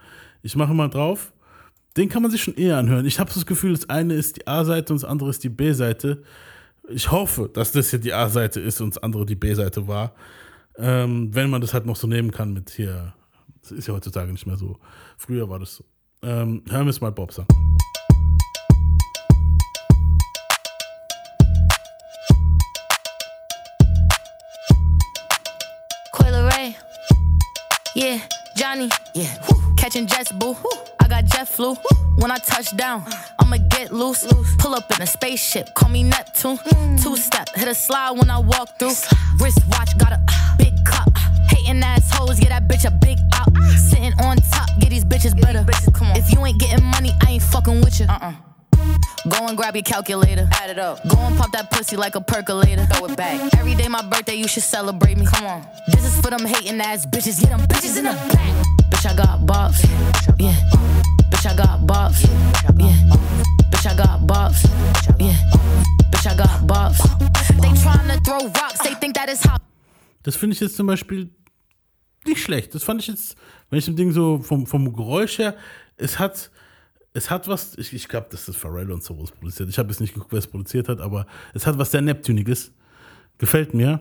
Ich 0.43 0.57
mache 0.57 0.73
mal 0.73 0.89
drauf. 0.89 1.33
Den 1.99 2.09
kann 2.09 2.23
man 2.23 2.31
sich 2.31 2.43
schon 2.43 2.55
eher 2.55 2.79
anhören. 2.79 3.05
Ich 3.05 3.19
habe 3.19 3.31
das 3.33 3.45
Gefühl, 3.45 3.73
das 3.73 3.91
eine 3.91 4.15
ist 4.15 4.39
die 4.39 4.47
A-Seite 4.47 4.95
und 4.95 5.03
das 5.03 5.09
andere 5.09 5.29
ist 5.29 5.45
die 5.45 5.49
B-Seite. 5.49 6.23
Ich 6.89 7.11
hoffe, 7.11 7.51
dass 7.53 7.73
das 7.73 7.91
hier 7.91 7.99
die 7.99 8.15
A-Seite 8.15 8.61
ist 8.61 8.81
und 8.81 8.97
das 8.97 9.03
andere 9.03 9.27
die 9.27 9.35
B-Seite 9.35 9.87
war. 9.87 10.15
Ähm, 10.81 11.35
wenn 11.35 11.51
man 11.51 11.61
das 11.61 11.75
halt 11.75 11.87
noch 11.87 11.97
so 11.97 12.07
nehmen 12.07 12.31
kann 12.31 12.53
mit 12.53 12.71
hier. 12.71 13.13
Das 13.63 13.73
ist 13.73 13.89
ja 13.89 13.95
heutzutage 13.95 14.31
nicht 14.31 14.47
mehr 14.47 14.57
so. 14.57 14.79
Früher 15.17 15.49
war 15.49 15.59
das 15.59 15.75
so. 15.75 15.85
Ähm, 16.23 16.63
hören 16.69 16.87
wir 16.87 16.91
es 16.91 17.01
mal 17.01 17.11
Bobs 17.11 17.39
an. 17.39 17.47
Coil 26.13 26.49
Ray. 26.49 26.77
Yeah, 27.97 28.21
Johnny. 28.57 28.89
Yeah. 29.15 29.27
Catching 29.77 30.07
jets, 30.07 30.33
boo. 30.39 30.57
I 31.01 31.09
got 31.09 31.25
jet 31.25 31.49
flu. 31.49 31.75
When 32.19 32.31
I 32.31 32.39
touch 32.39 32.77
down, 32.77 33.05
I'ma 33.39 33.59
get 33.71 33.93
loose. 33.93 34.27
Pull 34.59 34.75
up 34.75 34.91
in 34.95 35.03
a 35.03 35.07
spaceship, 35.07 35.75
call 35.75 35.89
me 35.89 36.03
Neptune. 36.03 36.59
Two 37.01 37.17
step, 37.17 37.49
hit 37.55 37.69
a 37.69 37.75
slide 37.75 38.19
when 38.19 38.29
I 38.29 38.39
walk 38.39 38.79
through. 38.79 38.95
Wrist 39.39 39.61
watch, 39.69 39.97
got 39.99 40.13
a 40.13 40.19
big 40.19 40.27
cup. 40.27 40.58
Hating 41.69 41.83
assholes, 41.83 42.41
get 42.41 42.49
that 42.49 42.67
bitch 42.67 42.87
a 42.87 42.91
big 42.91 43.19
out. 43.35 43.53
Sitting 43.77 44.15
on 44.25 44.39
top, 44.39 44.71
get 44.81 44.89
these 44.89 45.05
bitches 45.05 45.39
better. 45.39 45.67
If 46.17 46.33
you 46.33 46.45
ain't 46.47 46.59
getting 46.59 46.83
money, 46.83 47.13
I 47.27 47.33
ain't 47.33 47.43
fucking 47.43 47.83
with 47.83 48.01
you. 48.01 48.07
Uh-uh. 48.07 48.33
Go 49.29 49.47
and 49.47 49.55
grab 49.55 49.77
your 49.77 49.83
calculator. 49.83 50.49
Add 50.53 50.71
it 50.71 50.79
up. 50.79 51.07
Go 51.07 51.19
and 51.19 51.37
pop 51.37 51.53
that 51.53 51.71
pussy 51.71 51.97
like 51.97 52.15
a 52.15 52.23
percolator. 52.23 52.87
Throw 52.87 53.05
it 53.05 53.19
back. 53.19 53.53
Every 53.59 53.75
day 53.75 53.87
my 53.87 54.01
birthday, 54.01 54.37
you 54.37 54.49
should 54.49 54.63
celebrate 54.63 55.19
me. 55.19 55.27
Come 55.27 55.45
on. 55.45 55.67
This 55.89 56.07
is 56.07 56.19
for 56.23 56.31
them 56.31 56.47
hating 56.47 56.81
ass 56.81 57.05
bitches. 57.05 57.39
Get 57.39 57.51
them 57.51 57.61
bitches 57.69 57.99
in 57.99 58.05
the 58.05 58.13
back. 58.13 58.67
Bitch, 58.89 59.05
I 59.05 59.15
got 59.15 59.41
bops. 59.41 59.85
Yeah. 60.39 60.55
Bitch, 61.29 61.45
I 61.45 61.55
got 61.55 61.81
bops. 61.81 62.25
Yeah. 62.81 62.97
Bitch, 63.69 63.87
I 63.87 63.95
got 63.95 64.21
bops. 64.27 64.65
Yeah. 65.21 65.37
Bitch, 66.13 66.27
I 66.33 66.35
got 66.35 66.67
bops. 66.67 66.97
They 67.61 67.69
tryna 67.77 68.25
throw 68.25 68.49
rocks. 68.59 68.79
They 68.79 68.95
think 68.95 69.17
that 69.17 69.29
is 69.29 69.43
hot. 69.43 69.61
Das 70.23 70.35
finde 70.35 70.55
ich 70.55 70.61
jetzt 70.61 70.77
zum 70.77 70.87
Beispiel 70.87 71.31
nicht 72.27 72.43
schlecht. 72.43 72.75
Das 72.75 72.83
fand 72.83 73.01
ich 73.01 73.09
jetzt, 73.09 73.37
wenn 73.71 73.79
ich 73.79 73.85
dem 73.85 73.97
Ding 73.97 74.13
so 74.13 74.39
vom, 74.39 74.67
vom 74.67 74.93
Geräusch 74.93 75.39
her, 75.39 75.57
es 75.97 76.19
hat, 76.19 76.51
es 77.13 77.31
hat 77.31 77.49
was, 77.49 77.77
ich, 77.79 77.93
ich 77.93 78.09
glaube, 78.09 78.29
das 78.31 78.49
ist 78.49 78.57
Pharrell 78.57 78.91
und 78.91 79.03
sowas 79.03 79.31
produziert. 79.31 79.69
Ich 79.69 79.79
habe 79.79 79.89
jetzt 79.91 80.01
nicht 80.01 80.15
geguckt, 80.15 80.33
wer 80.33 80.39
es 80.39 80.47
produziert 80.47 80.89
hat, 80.89 81.01
aber 81.01 81.27
es 81.55 81.67
hat 81.67 81.79
was 81.79 81.91
sehr 81.91 82.03
Neptuniges. 82.03 82.73
Gefällt 83.39 83.75
mir. 83.75 84.01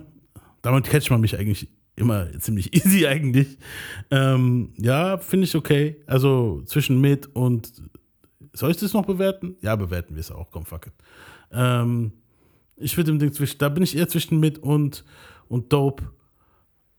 Damit 0.61 0.85
catcht 0.85 1.11
man 1.11 1.21
mich 1.21 1.37
eigentlich 1.37 1.69
immer 1.95 2.27
ziemlich 2.39 2.73
easy 2.75 3.07
eigentlich. 3.07 3.57
Ähm, 4.11 4.73
ja, 4.77 5.17
finde 5.17 5.45
ich 5.45 5.55
okay. 5.55 6.01
Also 6.07 6.61
zwischen 6.65 7.01
mit 7.01 7.27
und 7.35 7.71
soll 8.53 8.71
ich 8.71 8.77
das 8.77 8.93
noch 8.93 9.05
bewerten? 9.05 9.55
Ja, 9.61 9.75
bewerten 9.75 10.15
wir 10.15 10.21
es 10.21 10.31
auch. 10.31 10.49
Komm, 10.51 10.65
fuck 10.65 10.87
it. 10.87 10.93
Ähm, 11.51 12.11
ich 12.75 12.95
würde 12.97 13.11
dem 13.11 13.19
Ding 13.19 13.31
zwischen, 13.33 13.57
da 13.59 13.69
bin 13.69 13.83
ich 13.83 13.95
eher 13.95 14.07
zwischen 14.07 14.39
mit 14.39 14.59
und, 14.59 15.03
und 15.47 15.71
Dope. 15.73 16.11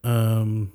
Ähm, 0.02 0.70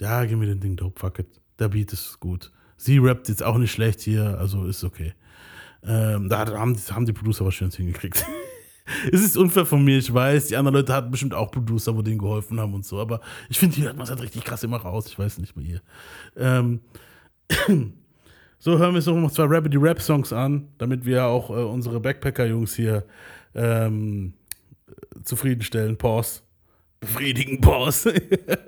ja, 0.00 0.24
gib 0.24 0.38
mir 0.38 0.46
den 0.46 0.60
Ding 0.60 0.76
Dope, 0.76 0.98
fuck 0.98 1.18
it. 1.18 1.26
Der 1.58 1.68
Beat 1.68 1.92
ist 1.92 2.18
gut. 2.20 2.50
Sie 2.76 2.98
rappt 2.98 3.28
jetzt 3.28 3.42
auch 3.42 3.58
nicht 3.58 3.70
schlecht 3.70 4.00
hier, 4.00 4.38
also 4.38 4.64
ist 4.64 4.82
okay. 4.82 5.12
Ähm, 5.82 6.28
da 6.28 6.38
haben, 6.38 6.76
haben 6.76 7.06
die 7.06 7.12
Producer 7.12 7.44
was 7.44 7.54
Schönes 7.54 7.76
hingekriegt. 7.76 8.24
es 9.12 9.20
ist 9.20 9.36
unfair 9.36 9.66
von 9.66 9.84
mir, 9.84 9.98
ich 9.98 10.12
weiß. 10.12 10.48
Die 10.48 10.56
anderen 10.56 10.76
Leute 10.76 10.94
hatten 10.94 11.10
bestimmt 11.10 11.34
auch 11.34 11.50
Producer, 11.50 11.94
wo 11.94 12.02
denen 12.02 12.18
geholfen 12.18 12.58
haben 12.58 12.72
und 12.74 12.84
so. 12.86 12.98
Aber 12.98 13.20
ich 13.48 13.58
finde, 13.58 13.76
hier 13.76 13.86
hört 13.86 13.96
man 13.96 14.04
es 14.04 14.10
halt 14.10 14.22
richtig 14.22 14.44
krass 14.44 14.62
immer 14.62 14.78
raus. 14.78 15.06
Ich 15.06 15.18
weiß 15.18 15.38
nicht 15.38 15.56
mehr 15.56 15.66
hier. 15.66 15.82
Ähm, 16.36 16.80
so, 18.58 18.78
hören 18.78 18.94
wir 18.94 18.96
uns 18.96 19.06
noch 19.06 19.30
zwei 19.30 19.44
Rabbity 19.44 19.76
Rap 19.76 20.00
Songs 20.00 20.32
an, 20.32 20.68
damit 20.78 21.04
wir 21.04 21.26
auch 21.26 21.50
äh, 21.50 21.54
unsere 21.54 22.00
Backpacker-Jungs 22.00 22.74
hier 22.74 23.04
ähm, 23.54 24.34
zufriedenstellen. 25.24 25.98
Pause. 25.98 26.40
Befriedigen, 27.00 27.60
Pause. 27.60 28.14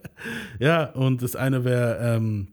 ja, 0.58 0.84
und 0.86 1.22
das 1.22 1.36
eine 1.36 1.64
wäre 1.64 1.98
ähm, 2.00 2.48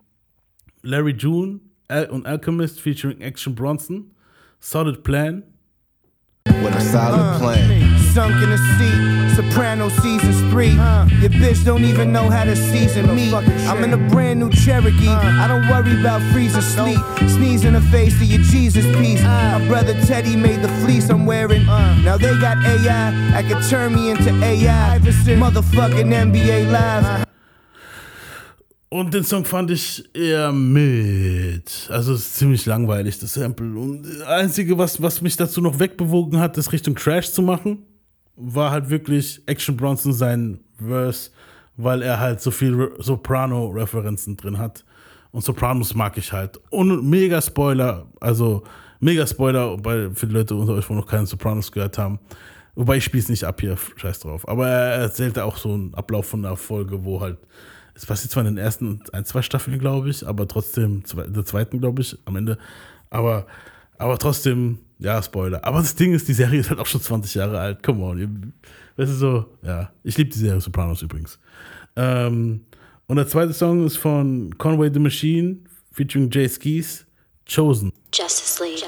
Larry 0.82 1.14
June 1.18 1.62
Al 1.88 2.06
und 2.06 2.26
Alchemist 2.26 2.80
featuring 2.80 3.22
Action 3.22 3.56
Bronson. 3.56 4.12
Solid 4.60 5.04
Plan. 5.04 5.44
With 6.46 6.76
a 6.76 6.82
solid 6.82 7.40
plan. 7.40 7.98
Sunk 8.14 8.42
in 8.44 8.52
a 8.52 8.58
seat, 8.58 9.19
Soprano 9.40 9.88
seasons 9.88 10.42
three. 10.52 10.72
Your 11.22 11.32
bitch 11.32 11.64
don't 11.64 11.86
even 11.86 12.12
know 12.12 12.30
how 12.30 12.44
to 12.44 12.58
season 12.58 13.16
me. 13.16 13.34
I'm 13.34 13.82
in 13.86 13.94
a 13.94 14.10
brand 14.10 14.38
new 14.42 14.50
Cherokee. 14.50 15.08
I 15.08 15.48
don't 15.48 15.66
worry 15.70 15.98
about 15.98 16.22
freezing 16.34 16.62
sleep. 16.62 17.00
Sneeze 17.30 17.64
in 17.64 17.74
the 17.74 17.82
face 17.90 18.16
of 18.16 18.24
your 18.24 18.42
Jesus 18.42 18.84
piece. 18.98 19.24
My 19.24 19.66
brother 19.66 19.94
Teddy 20.06 20.36
made 20.36 20.62
the 20.62 20.68
fleece 20.84 21.10
I'm 21.10 21.26
wearing. 21.26 21.66
Now 21.66 22.18
they 22.18 22.38
got 22.38 22.58
AI, 22.66 23.14
I 23.34 23.44
could 23.44 23.64
turn 23.70 23.96
me 23.96 24.12
into 24.12 24.32
AI. 24.44 25.00
Motherfucking 25.00 26.12
NBA 26.12 26.70
Live. 26.70 27.26
Und 28.92 29.14
den 29.14 29.24
Song 29.24 29.46
fand 29.46 29.72
ich 29.72 30.04
eher 30.14 30.52
mit. 30.52 31.88
Also 31.90 32.14
es 32.14 32.22
ist 32.22 32.36
ziemlich 32.36 32.66
langweilig, 32.66 33.20
das 33.20 33.36
Sample. 33.36 33.80
Und 33.80 34.04
das 34.04 34.22
Einzige, 34.24 34.78
was, 34.78 35.02
was 35.02 35.22
mich 35.22 35.38
dazu 35.38 35.62
noch 35.62 35.80
wegbewogen 35.80 36.40
hat, 36.40 36.58
das 36.58 36.74
Richtung 36.74 36.96
Crash 36.96 37.32
zu 37.32 37.42
machen, 37.42 37.86
war 38.40 38.72
halt 38.72 38.90
wirklich 38.90 39.42
Action 39.46 39.76
Bronson 39.78 40.14
sein 40.14 40.60
Verse, 40.78 41.30
weil 41.78 42.02
er 42.02 42.20
halt 42.20 42.42
so 42.42 42.52
viel 42.52 42.92
Soprano-Referenzen 42.98 44.38
drin 44.38 44.58
hat. 44.58 44.86
Und 45.32 45.44
Sopranos 45.44 45.94
mag 45.94 46.18
ich 46.18 46.34
halt. 46.34 46.60
Und 46.72 47.08
mega 47.08 47.42
Spoiler, 47.42 48.08
also 48.20 48.64
mega 49.00 49.28
Spoiler 49.28 49.78
bei, 49.78 50.10
für 50.14 50.26
die 50.26 50.34
Leute 50.34 50.56
unter 50.56 50.74
euch, 50.74 50.90
wo 50.90 50.94
noch 50.94 51.06
keine 51.06 51.28
Sopranos 51.28 51.72
gehört 51.72 51.98
haben. 51.98 52.20
Wobei 52.76 52.98
ich 52.98 53.04
spiele 53.04 53.22
es 53.22 53.30
nicht 53.30 53.44
ab 53.44 53.62
hier, 53.62 53.78
scheiß 53.98 54.22
drauf. 54.22 54.48
Aber 54.48 54.68
er 54.68 55.02
erzählte 55.02 55.44
auch 55.44 55.58
so 55.58 55.74
einen 55.74 55.94
Ablauf 55.94 56.28
von 56.28 56.44
einer 56.44 56.56
Folge, 56.56 57.04
wo 57.04 57.22
halt 57.22 57.38
es 58.00 58.06
passiert 58.06 58.32
zwar 58.32 58.46
in 58.46 58.56
den 58.56 58.64
ersten 58.64 59.02
ein, 59.12 59.26
zwei 59.26 59.42
Staffeln, 59.42 59.78
glaube 59.78 60.10
ich, 60.10 60.26
aber 60.26 60.48
trotzdem, 60.48 61.04
in 61.26 61.34
der 61.34 61.44
zweiten, 61.44 61.82
glaube 61.82 62.02
ich, 62.02 62.18
am 62.24 62.38
Ende. 62.38 62.58
Aber, 63.10 63.46
aber 64.00 64.18
trotzdem, 64.18 64.80
ja, 64.98 65.22
Spoiler. 65.22 65.64
Aber 65.64 65.80
das 65.80 65.94
Ding 65.94 66.14
ist, 66.14 66.28
die 66.28 66.34
Serie 66.34 66.60
ist 66.60 66.70
halt 66.70 66.80
auch 66.80 66.86
schon 66.86 67.02
20 67.02 67.36
Jahre 67.36 67.60
alt. 67.60 67.84
Come 67.84 68.04
on. 68.04 68.54
Das 68.96 69.10
ist 69.10 69.20
so, 69.20 69.46
ja. 69.62 69.92
Ich 70.04 70.18
liebe 70.18 70.32
die 70.32 70.40
Serie 70.40 70.60
Sopranos 70.60 71.02
übrigens. 71.02 71.38
Ähm, 71.96 72.62
und 73.08 73.16
der 73.18 73.28
zweite 73.28 73.54
Song 73.54 73.86
ist 73.86 73.98
von 73.98 74.58
Conway 74.58 74.90
the 74.92 75.00
Machine, 75.00 75.58
featuring 75.92 76.30
Jay 76.32 76.48
Skis, 76.48 77.06
Chosen. 77.46 77.92
Justice 78.12 78.60
League. 78.60 78.80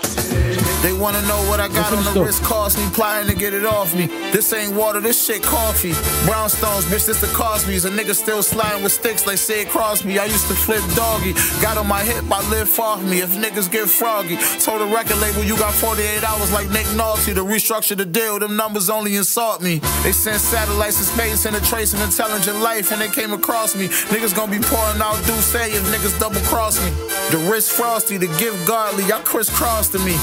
They 0.81 0.93
wanna 0.93 1.21
know 1.27 1.37
what 1.47 1.59
I 1.59 1.67
got 1.67 1.93
on 1.93 2.03
the 2.11 2.23
wrist, 2.23 2.41
cost 2.41 2.79
me, 2.79 2.89
plotting 2.91 3.29
to 3.29 3.35
get 3.35 3.53
it 3.53 3.65
off 3.65 3.93
me. 3.93 4.07
This 4.31 4.51
ain't 4.51 4.73
water, 4.73 4.99
this 4.99 5.23
shit 5.23 5.43
coffee. 5.43 5.91
Brownstones, 6.25 6.85
bitch, 6.89 7.05
this 7.05 7.21
the 7.21 7.27
Cosby's. 7.27 7.85
A 7.85 7.91
nigga 7.91 8.15
still 8.15 8.41
sliding 8.41 8.81
with 8.81 8.91
sticks 8.91 9.21
they 9.21 9.33
like 9.33 9.37
Sid 9.37 9.67
Crosby. 9.67 10.17
I 10.17 10.25
used 10.25 10.47
to 10.47 10.55
flip 10.55 10.81
doggy. 10.95 11.33
Got 11.61 11.77
on 11.77 11.87
my 11.87 12.01
hip, 12.01 12.25
I 12.31 12.41
live 12.49 12.67
far 12.67 12.97
from 12.97 13.11
me. 13.11 13.21
If 13.21 13.29
niggas 13.35 13.71
get 13.71 13.89
froggy, 13.89 14.37
told 14.59 14.81
the 14.81 14.87
record 14.87 15.17
label 15.17 15.43
you 15.43 15.55
got 15.55 15.73
48 15.75 16.23
hours 16.23 16.51
like 16.51 16.69
Nick 16.71 16.87
Nolte 16.97 17.35
to 17.35 17.43
restructure 17.43 17.95
the 17.95 18.05
deal. 18.05 18.39
Them 18.39 18.55
numbers 18.55 18.89
only 18.89 19.17
insult 19.17 19.61
me. 19.61 19.81
They 20.01 20.13
sent 20.13 20.41
satellites 20.41 20.97
to 20.97 21.03
space 21.03 21.45
and 21.45 21.55
a 21.55 21.61
trace 21.61 21.93
of 21.93 22.01
intelligent 22.01 22.59
life, 22.59 22.91
and 22.91 22.99
they 22.99 23.09
came 23.09 23.33
across 23.33 23.75
me. 23.75 23.87
Niggas 24.09 24.35
gonna 24.35 24.51
be 24.51 24.59
pouring 24.59 24.99
out 24.99 25.15
do 25.27 25.33
say 25.41 25.71
if 25.71 25.83
niggas 25.93 26.19
double 26.19 26.41
cross 26.41 26.83
me. 26.83 26.89
The 27.29 27.37
wrist 27.49 27.71
frosty, 27.71 28.17
the 28.17 28.27
gift 28.39 28.67
godly, 28.67 29.10
y'all 29.11 29.21
crisscross 29.23 29.89
to 29.89 29.99
me. 29.99 30.15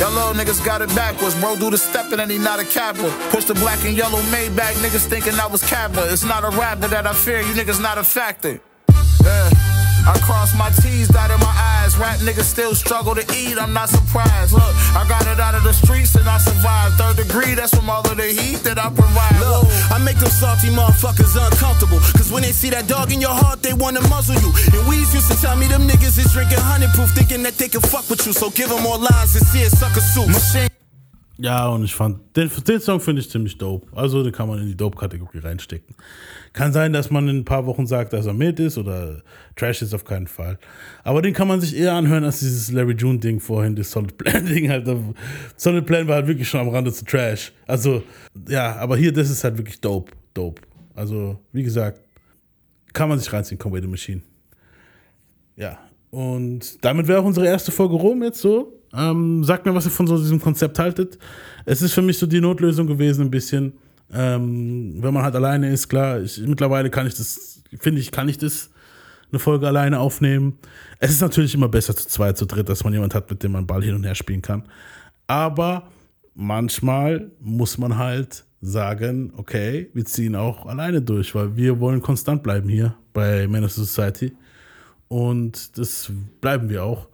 Y'all 0.00 0.10
little 0.12 0.32
niggas 0.32 0.64
got 0.64 0.80
it 0.80 0.88
backwards, 0.96 1.38
bro. 1.40 1.56
Do 1.56 1.68
the 1.68 1.76
stepping 1.76 2.20
and 2.20 2.30
he 2.30 2.38
not 2.38 2.58
a 2.58 2.64
capper. 2.64 3.10
Push 3.28 3.44
the 3.44 3.54
black 3.54 3.84
and 3.84 3.94
yellow 3.94 4.20
Maybach, 4.32 4.72
niggas 4.80 5.06
thinking 5.06 5.34
I 5.34 5.46
was 5.46 5.62
capper. 5.68 6.02
It's 6.08 6.24
not 6.24 6.42
a 6.44 6.50
rapper 6.56 6.88
that 6.88 7.06
I 7.06 7.12
fear, 7.12 7.40
you 7.40 7.52
niggas 7.52 7.82
not 7.82 7.98
a 7.98 8.04
factor. 8.04 8.58
Yeah. 9.22 9.50
I 10.08 10.18
cross 10.24 10.56
my 10.56 10.70
T's, 10.70 11.08
dotted 11.08 11.38
my 11.40 11.54
eyes. 11.54 11.98
Rap 11.98 12.18
niggas 12.20 12.48
still 12.48 12.74
struggle 12.74 13.14
to 13.14 13.24
eat, 13.36 13.58
I'm 13.58 13.74
not 13.74 13.90
surprised. 13.90 14.52
Look, 14.54 14.74
I 14.96 15.04
got 15.06 15.26
it 15.26 15.38
out 15.38 15.54
of 15.54 15.62
the 15.62 15.74
streets 15.74 16.14
and 16.14 16.26
I 16.26 16.38
survived. 16.38 16.94
Third 16.96 17.16
degree, 17.18 17.52
that's 17.54 17.74
from 17.76 17.90
all 17.90 18.00
of 18.00 18.16
the 18.16 18.24
heat 18.24 18.64
that 18.64 18.78
I 18.78 18.88
provide. 18.88 19.39
Make 20.10 20.18
them 20.18 20.28
salty 20.28 20.70
motherfuckers 20.70 21.38
uncomfortable. 21.38 22.00
Cause 22.18 22.32
when 22.32 22.42
they 22.42 22.50
see 22.50 22.68
that 22.70 22.88
dog 22.88 23.12
in 23.12 23.20
your 23.20 23.30
heart, 23.30 23.62
they 23.62 23.72
wanna 23.72 24.00
muzzle 24.08 24.34
you. 24.42 24.50
And 24.74 24.82
Weez 24.90 25.14
used 25.14 25.30
to 25.30 25.40
tell 25.40 25.54
me 25.54 25.68
them 25.68 25.86
niggas 25.86 26.18
is 26.18 26.32
drinking 26.32 26.58
honey 26.58 26.88
proof, 26.94 27.10
thinking 27.10 27.44
that 27.44 27.56
they 27.56 27.68
can 27.68 27.80
fuck 27.80 28.10
with 28.10 28.26
you. 28.26 28.32
So 28.32 28.50
give 28.50 28.70
them 28.70 28.82
more 28.82 28.98
lines 28.98 29.36
and 29.36 29.46
see 29.46 29.60
it 29.60 29.70
sucker 29.70 30.00
suit. 30.00 30.26
Machine. 30.26 30.69
Ja, 31.42 31.68
und 31.68 31.84
ich 31.84 31.94
fand, 31.94 32.36
den, 32.36 32.50
den 32.68 32.80
Song 32.80 33.00
finde 33.00 33.22
ich 33.22 33.30
ziemlich 33.30 33.56
dope. 33.56 33.86
Also 33.96 34.22
den 34.22 34.30
kann 34.30 34.46
man 34.46 34.58
in 34.58 34.66
die 34.66 34.76
Dope-Kategorie 34.76 35.38
reinstecken. 35.38 35.94
Kann 36.52 36.74
sein, 36.74 36.92
dass 36.92 37.10
man 37.10 37.28
in 37.28 37.38
ein 37.38 37.44
paar 37.46 37.64
Wochen 37.64 37.86
sagt, 37.86 38.12
dass 38.12 38.26
er 38.26 38.34
mit 38.34 38.60
ist 38.60 38.76
oder 38.76 39.22
Trash 39.56 39.80
ist 39.80 39.94
auf 39.94 40.04
keinen 40.04 40.26
Fall. 40.26 40.58
Aber 41.02 41.22
den 41.22 41.32
kann 41.32 41.48
man 41.48 41.62
sich 41.62 41.74
eher 41.74 41.94
anhören 41.94 42.24
als 42.24 42.40
dieses 42.40 42.70
Larry 42.70 42.94
June-Ding 42.94 43.40
vorhin, 43.40 43.74
das 43.74 43.90
Solid 43.90 44.18
Plan-Ding 44.18 44.68
halt. 44.68 44.86
Solid 45.56 45.86
Plan 45.86 46.06
war 46.08 46.16
halt 46.16 46.26
wirklich 46.26 46.46
schon 46.46 46.60
am 46.60 46.68
Rande 46.68 46.92
zu 46.92 47.06
Trash. 47.06 47.52
Also, 47.66 48.02
ja, 48.46 48.76
aber 48.76 48.98
hier, 48.98 49.10
das 49.10 49.30
ist 49.30 49.42
halt 49.42 49.56
wirklich 49.56 49.80
dope, 49.80 50.12
dope. 50.34 50.60
Also, 50.94 51.38
wie 51.52 51.62
gesagt, 51.62 52.02
kann 52.92 53.08
man 53.08 53.18
sich 53.18 53.32
reinziehen, 53.32 53.58
Conway 53.58 53.80
the 53.80 53.86
Machine. 53.86 54.20
Ja, 55.56 55.78
und 56.10 56.84
damit 56.84 57.08
wäre 57.08 57.20
auch 57.20 57.24
unsere 57.24 57.46
erste 57.46 57.72
Folge 57.72 57.94
rum 57.94 58.22
jetzt 58.22 58.40
so. 58.40 58.79
Ähm, 58.92 59.44
sagt 59.44 59.66
mir, 59.66 59.74
was 59.74 59.84
ihr 59.84 59.90
von 59.90 60.06
so 60.06 60.18
diesem 60.18 60.40
Konzept 60.40 60.78
haltet. 60.78 61.18
Es 61.64 61.82
ist 61.82 61.92
für 61.92 62.02
mich 62.02 62.18
so 62.18 62.26
die 62.26 62.40
Notlösung 62.40 62.86
gewesen, 62.86 63.22
ein 63.26 63.30
bisschen. 63.30 63.74
Ähm, 64.12 64.96
wenn 65.00 65.14
man 65.14 65.22
halt 65.22 65.36
alleine 65.36 65.70
ist, 65.72 65.88
klar, 65.88 66.20
ich, 66.20 66.38
mittlerweile 66.38 66.90
kann 66.90 67.06
ich 67.06 67.14
das, 67.14 67.62
finde 67.78 68.00
ich, 68.00 68.10
kann 68.10 68.28
ich 68.28 68.38
das 68.38 68.70
eine 69.30 69.38
Folge 69.38 69.66
alleine 69.68 70.00
aufnehmen. 70.00 70.58
Es 70.98 71.10
ist 71.10 71.20
natürlich 71.20 71.54
immer 71.54 71.68
besser 71.68 71.94
zu 71.94 72.08
zweit, 72.08 72.36
zu 72.36 72.46
dritt, 72.46 72.68
dass 72.68 72.82
man 72.82 72.92
jemand 72.92 73.14
hat, 73.14 73.30
mit 73.30 73.42
dem 73.42 73.52
man 73.52 73.66
Ball 73.66 73.82
hin 73.82 73.94
und 73.94 74.04
her 74.04 74.16
spielen 74.16 74.42
kann. 74.42 74.64
Aber 75.28 75.88
manchmal 76.34 77.30
muss 77.40 77.78
man 77.78 77.96
halt 77.96 78.44
sagen, 78.60 79.32
okay, 79.36 79.90
wir 79.94 80.04
ziehen 80.04 80.34
auch 80.34 80.66
alleine 80.66 81.00
durch, 81.00 81.34
weil 81.34 81.56
wir 81.56 81.80
wollen 81.80 82.02
konstant 82.02 82.42
bleiben 82.42 82.68
hier 82.68 82.94
bei 83.12 83.46
Man 83.46 83.64
of 83.64 83.72
Society. 83.72 84.32
Und 85.08 85.78
das 85.78 86.10
bleiben 86.40 86.68
wir 86.68 86.84
auch. 86.84 87.08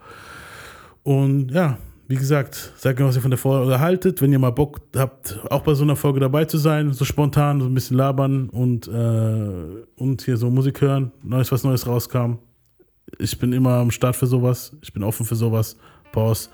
Und 1.06 1.52
ja, 1.52 1.78
wie 2.08 2.16
gesagt, 2.16 2.72
sagt 2.76 2.98
mir, 2.98 3.06
was 3.06 3.14
ihr 3.14 3.22
von 3.22 3.30
der 3.30 3.38
Folge 3.38 3.78
haltet. 3.78 4.20
Wenn 4.20 4.32
ihr 4.32 4.40
mal 4.40 4.50
Bock 4.50 4.80
habt, 4.96 5.38
auch 5.50 5.62
bei 5.62 5.72
so 5.74 5.84
einer 5.84 5.94
Folge 5.94 6.18
dabei 6.18 6.46
zu 6.46 6.58
sein, 6.58 6.92
so 6.92 7.04
spontan, 7.04 7.60
so 7.60 7.66
ein 7.66 7.74
bisschen 7.74 7.96
labern 7.96 8.48
und, 8.48 8.88
äh, 8.88 10.00
und 10.02 10.22
hier 10.22 10.36
so 10.36 10.50
Musik 10.50 10.80
hören, 10.80 11.12
Neues, 11.22 11.52
was 11.52 11.62
Neues 11.62 11.86
rauskam. 11.86 12.38
Ich 13.20 13.38
bin 13.38 13.52
immer 13.52 13.74
am 13.74 13.92
Start 13.92 14.16
für 14.16 14.26
sowas. 14.26 14.76
Ich 14.82 14.92
bin 14.92 15.04
offen 15.04 15.24
für 15.24 15.36
sowas. 15.36 15.76
Pause. 16.10 16.48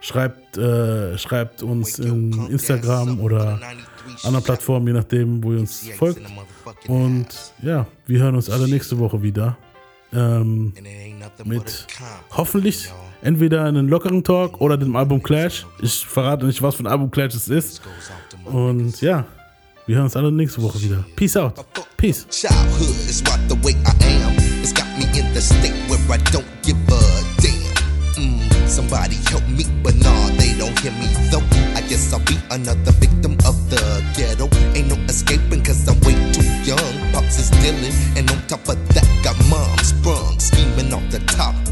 Schreibt, 0.00 0.56
äh, 0.56 1.18
schreibt 1.18 1.62
uns 1.62 1.98
in 1.98 2.32
Instagram 2.48 3.20
oder 3.20 3.60
anderen 4.24 4.42
Plattformen, 4.42 4.86
je 4.86 4.94
nachdem, 4.94 5.44
wo 5.44 5.52
ihr 5.52 5.60
uns 5.60 5.86
folgt. 5.98 6.22
Und 6.86 7.26
ja, 7.60 7.86
wir 8.06 8.20
hören 8.20 8.36
uns 8.36 8.48
alle 8.48 8.66
nächste 8.68 8.98
Woche 8.98 9.22
wieder 9.22 9.58
ähm, 10.12 10.72
mit 11.44 11.86
hoffentlich 12.30 12.88
entweder 13.22 13.64
einem 13.64 13.88
lockeren 13.88 14.24
Talk 14.24 14.60
oder 14.60 14.76
dem 14.76 14.96
Album 14.96 15.22
Clash. 15.22 15.66
Ich 15.82 16.06
verrate 16.06 16.46
nicht, 16.46 16.62
was 16.62 16.76
für 16.76 16.84
ein 16.84 16.86
Album 16.86 17.10
Clash 17.10 17.34
es 17.34 17.48
ist. 17.48 17.82
Und 18.44 19.00
ja, 19.00 19.26
wir 19.86 19.96
hören 19.96 20.04
uns 20.04 20.16
alle 20.16 20.32
nächste 20.32 20.62
Woche 20.62 20.80
wieder. 20.80 21.04
Peace 21.16 21.36
out. 21.36 21.64
Peace. 21.96 22.26
Mm, 28.18 28.40
somebody 28.66 29.14
help 29.30 29.46
me, 29.48 29.64
but 29.82 29.94
nah, 29.94 30.26
they 30.38 30.52
don't 30.58 30.76
hear 30.80 30.90
me 30.98 31.06
though. 31.30 31.42
I 31.76 31.82
guess 31.88 32.12
I'll 32.12 32.18
be 32.26 32.34
another 32.50 32.90
victim 32.98 33.38
of 33.46 33.54
the 33.70 33.78
ghetto. 34.16 34.48
Ain't 34.74 34.88
no 34.88 34.96
escaping, 35.06 35.62
cause 35.62 35.86
I'm 35.86 36.00
way 36.00 36.14
too 36.32 36.42
young. 36.66 37.12
Pops 37.12 37.38
is 37.38 37.50
dealing, 37.62 37.94
and 38.16 38.28
I'm 38.28 38.37
top 38.48 38.66
of 38.70 38.88
that, 38.94 39.06
got 39.22 39.36
mom 39.50 39.76
sprung, 39.78 40.38
scheming 40.38 40.92
off 40.94 41.04
the 41.10 41.18
top. 41.36 41.58